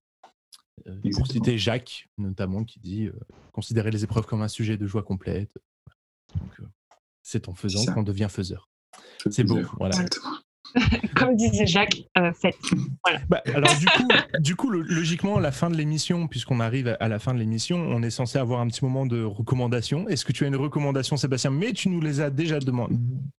[0.86, 3.18] Euh, pour citer Jacques, notamment, qui dit euh,
[3.52, 5.50] Considérer les épreuves comme un sujet de joie complète.
[6.36, 6.64] Euh,
[7.22, 8.70] c'est en faisant qu'on devient faiseur.
[9.30, 9.94] C'est beau, voilà.
[9.96, 10.36] Exactement.
[11.16, 12.56] Comme disait Jacques, euh, faites.
[13.28, 14.08] Bah, alors du coup,
[14.40, 17.38] du coup, le- logiquement, à la fin de l'émission, puisqu'on arrive à la fin de
[17.38, 20.08] l'émission, on est censé avoir un petit moment de recommandation.
[20.08, 21.50] Est-ce que tu as une recommandation, Sébastien?
[21.50, 22.94] Mais tu nous les as déjà demandé,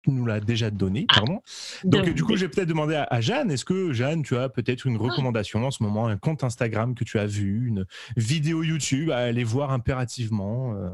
[0.08, 1.42] nous l'as déjà donné, pardon.
[1.84, 2.14] Donc Bien.
[2.14, 3.52] du coup, j'ai peut-être demandé à, à Jeanne.
[3.52, 7.04] Est-ce que Jeanne, tu as peut-être une recommandation en ce moment, un compte Instagram que
[7.04, 7.86] tu as vu, une
[8.18, 10.90] vidéo YouTube à aller voir impérativement euh,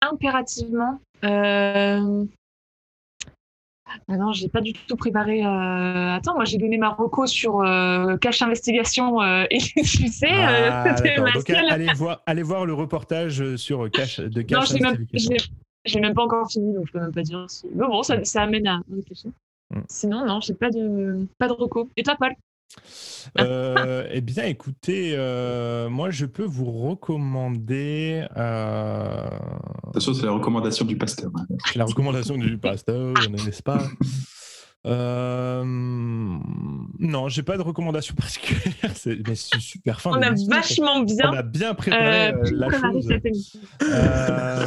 [0.00, 0.98] impérativement.
[1.24, 2.24] Euh...
[4.08, 5.44] Ah non, j'ai pas du tout préparé.
[5.44, 10.32] euh, Attends, moi j'ai donné ma reco sur euh, Cache Investigation euh, et tu sais,
[10.32, 10.94] euh, Ah,
[11.34, 14.68] Donc allez voir, allez voir le reportage sur Cache de Non, Cache.
[14.68, 15.34] je même, Investigation.
[15.38, 17.66] je je l'ai même pas encore fini, donc je peux même pas dire si.
[17.74, 19.30] Mais bon, ça, ça amène à réfléchir.
[19.70, 19.80] Mm.
[19.88, 21.88] Sinon, non, j'ai pas de pas de reco.
[21.96, 22.32] Et toi, Paul?
[23.38, 29.28] Euh, eh bien, écoutez, euh, moi, je peux vous recommander euh,
[29.88, 31.30] Attention, c'est la recommandation du pasteur.
[31.36, 31.46] hein.
[31.74, 33.82] la recommandation du pasteur, n'est-ce pas?
[34.86, 38.92] Euh, non, j'ai pas de recommandation particulière.
[38.94, 40.10] C'est, mais c'est super fin.
[40.10, 43.08] On a vachement On bien a bien préparé euh, euh, la chose.
[43.82, 44.66] Euh,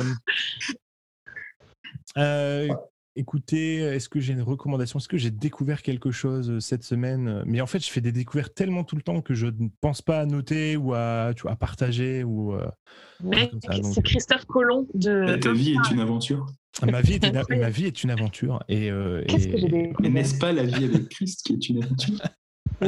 [2.17, 2.67] euh,
[3.15, 4.99] écoutez, est-ce que j'ai une recommandation?
[4.99, 7.43] Est-ce que j'ai découvert quelque chose euh, cette semaine?
[7.45, 10.01] Mais en fait, je fais des découvertes tellement tout le temps que je ne pense
[10.01, 12.23] pas à noter ou à, tu vois, à partager.
[12.23, 12.65] Ou, euh,
[13.93, 15.35] c'est Christophe Colomb de.
[15.35, 16.45] Et ta vie est une aventure.
[16.85, 18.63] ma, vie est une, ma vie est une aventure.
[18.67, 19.93] Et, euh, Qu'est-ce et- que j'ai des.
[20.01, 22.19] Mais n'est-ce pas la vie avec Christ qui est une aventure?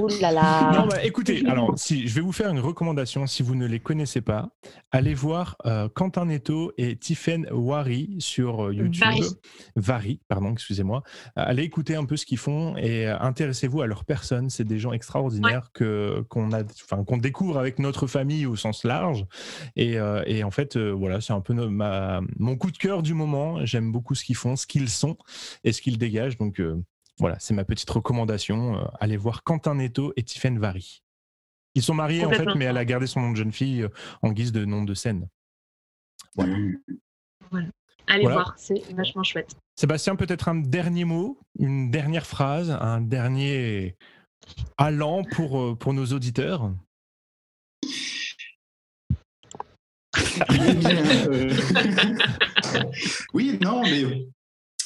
[0.02, 0.72] Ouh là là.
[0.74, 3.26] Non, bah, écoutez, alors, si, je vais vous faire une recommandation.
[3.28, 4.50] Si vous ne les connaissez pas,
[4.92, 9.04] allez voir euh, Quentin Netto et Tiffen Wari sur euh, YouTube.
[9.76, 11.04] Vary, pardon, excusez-moi.
[11.36, 14.50] Allez écouter un peu ce qu'ils font et euh, intéressez-vous à leur personne.
[14.50, 19.26] C'est des gens extraordinaires qu'on a, enfin, qu'on découvre avec notre famille au sens large.
[19.76, 23.02] Et, euh, et en fait, voilà, c'est un peu no- ma, mon coup de cœur
[23.04, 23.66] du moment.
[23.66, 25.18] J'aime beaucoup ce qu'ils font, ce qu'ils sont
[25.64, 26.38] et ce qu'ils dégagent.
[26.38, 26.62] Donc
[27.20, 28.80] voilà, c'est ma petite recommandation.
[28.80, 31.02] Euh, allez voir Quentin Netto et Tiffen Vary.
[31.74, 33.90] Ils sont mariés en fait, mais elle a gardé son nom de jeune fille euh,
[34.22, 35.28] en guise de nom de scène.
[36.36, 36.56] Voilà.
[38.08, 38.36] Allez Voilà.
[38.36, 39.56] voir, c'est vachement chouette.
[39.76, 43.96] Sébastien, peut-être un dernier mot, une dernière phrase, un dernier
[44.78, 46.72] allant pour, euh, pour nos auditeurs?
[50.50, 50.54] Eh
[53.34, 54.28] oui, non, mais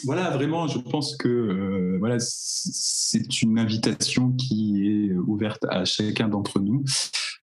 [0.05, 6.27] voilà, vraiment, je pense que euh, voilà, c'est une invitation qui est ouverte à chacun
[6.27, 6.83] d'entre nous.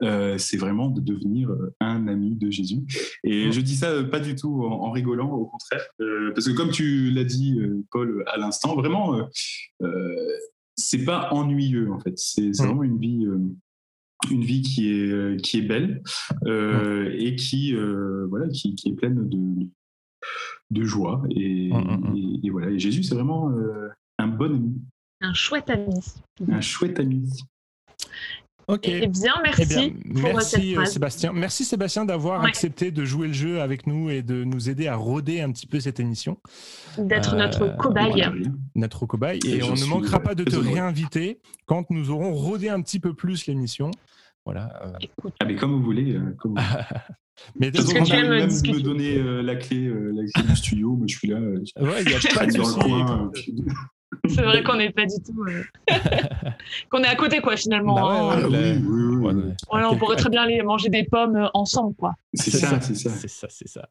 [0.01, 1.49] Euh, c'est vraiment de devenir
[1.79, 2.81] un ami de Jésus.
[3.23, 6.47] Et je dis ça euh, pas du tout en, en rigolant, au contraire, euh, parce
[6.47, 7.59] que comme tu l'as dit,
[7.91, 9.15] Paul, à l'instant, vraiment,
[10.75, 12.17] c'est pas ennuyeux en fait.
[12.17, 12.53] C'est Mm.
[12.65, 13.25] vraiment une vie.
[14.31, 16.01] une vie qui est, qui est belle
[16.47, 19.67] euh, et qui, euh, voilà, qui, qui est pleine de,
[20.71, 21.21] de joie.
[21.29, 22.69] Et, Mm, mm, et- et voilà.
[22.71, 24.81] Et Jésus, c'est vraiment euh, un bon ami,
[25.21, 25.93] Un chouette ami.
[26.51, 27.29] un chouette ami.
[28.69, 28.87] Ok.
[28.87, 29.89] Eh bien, Eh merci bien,
[30.31, 30.93] pour cette merci euh, phrase.
[30.93, 31.33] Sébastien.
[31.33, 32.47] Merci Sébastien d'avoir Ouais.
[32.47, 35.67] accepté de jouer le jeu avec nous et de nous aider à roder un petit
[35.67, 36.37] peu cette émission,
[36.97, 38.25] D'être Euh, notre cobaye.
[38.75, 39.39] Notre cobaye.
[39.45, 40.63] Et on ne manquera euh, pas de te heureux.
[40.65, 43.91] réinviter quand nous aurons rodé un petit peu plus l'émission.
[44.45, 44.83] Voilà.
[44.85, 46.15] euh, Écoute, Ah, mais comme vous voulez.
[46.15, 46.83] euh, comme vous voulez.
[47.59, 48.77] mais que tu aimes même discuter.
[48.77, 50.95] me donner euh, la, clé, euh, la clé du studio.
[50.95, 51.37] Moi, je suis là.
[51.37, 52.89] euh, ouais, il n'y a pas de dans souci.
[52.89, 53.31] le coin.
[54.27, 55.43] C'est vrai qu'on n'est pas du tout.
[55.47, 55.63] euh,
[56.89, 57.95] qu'on est à côté, quoi, finalement.
[57.95, 58.29] Bah ouais, hein.
[58.31, 59.41] Ah, ouais, oui, la- oui, oui, Ouais, oui.
[59.43, 59.53] ouais.
[59.69, 62.13] Voilà, on pourrait très bien aller manger des pommes euh, ensemble, quoi.
[62.33, 63.09] C'est ça, c'est ça.
[63.11, 63.89] C'est ça, c'est ça.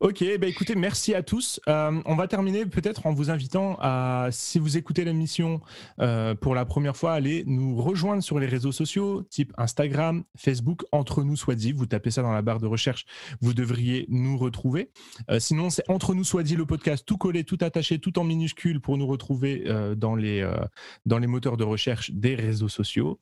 [0.00, 1.60] Ok, bah écoutez, merci à tous.
[1.68, 5.60] Euh, on va terminer peut-être en vous invitant à, si vous écoutez l'émission
[6.00, 10.84] euh, pour la première fois, aller nous rejoindre sur les réseaux sociaux, type Instagram, Facebook,
[10.92, 11.72] Entre nous soit dit.
[11.72, 13.06] Vous tapez ça dans la barre de recherche,
[13.40, 14.90] vous devriez nous retrouver.
[15.30, 18.24] Euh, sinon, c'est Entre nous soit dit le podcast, tout collé, tout attaché, tout en
[18.24, 20.54] minuscule pour nous retrouver euh, dans, les, euh,
[21.06, 23.20] dans les moteurs de recherche des réseaux sociaux.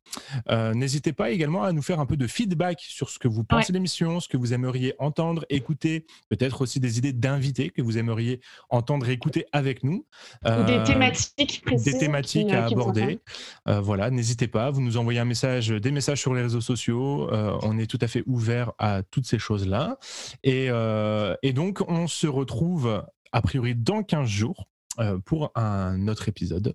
[0.50, 3.44] Euh, N'hésitez pas également à nous faire un peu de feedback sur ce que vous
[3.44, 7.82] pensez de l'émission, ce que vous aimeriez entendre, écouter, peut-être aussi des idées d'invités que
[7.82, 10.06] vous aimeriez entendre écouter avec nous.
[10.44, 11.92] Ou des thématiques précises.
[11.92, 13.20] des thématiques qui, à qui aborder.
[13.66, 17.28] voilà, n'hésitez pas, vous nous envoyez un message, des messages sur les réseaux sociaux.
[17.62, 19.98] on est tout à fait ouvert à toutes ces choses-là.
[20.42, 24.68] Et, euh, et donc, on se retrouve a priori dans 15 jours
[25.24, 26.74] pour un autre épisode.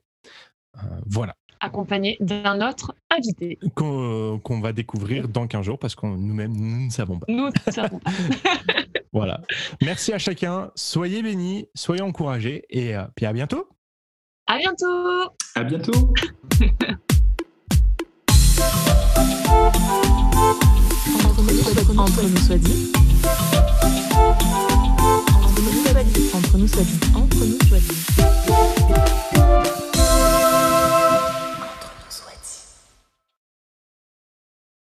[0.77, 3.57] Euh, voilà, Accompagné d'un autre invité.
[3.75, 7.25] qu'on euh, va découvrir dans 15 jours parce que nous-mêmes, nous ne savons pas.
[7.29, 8.11] Nous ne savons pas.
[9.13, 9.41] Voilà.
[9.81, 10.69] Merci à chacun.
[10.75, 13.67] Soyez bénis, soyez encouragés et euh, puis à bientôt.
[14.45, 16.13] À bientôt À bientôt.
[21.97, 22.91] Entre nous soit dit.
[25.67, 26.29] Entre nous soit dit.
[26.33, 26.99] Entre nous soit dit.
[27.13, 27.95] Entre nous soit dit.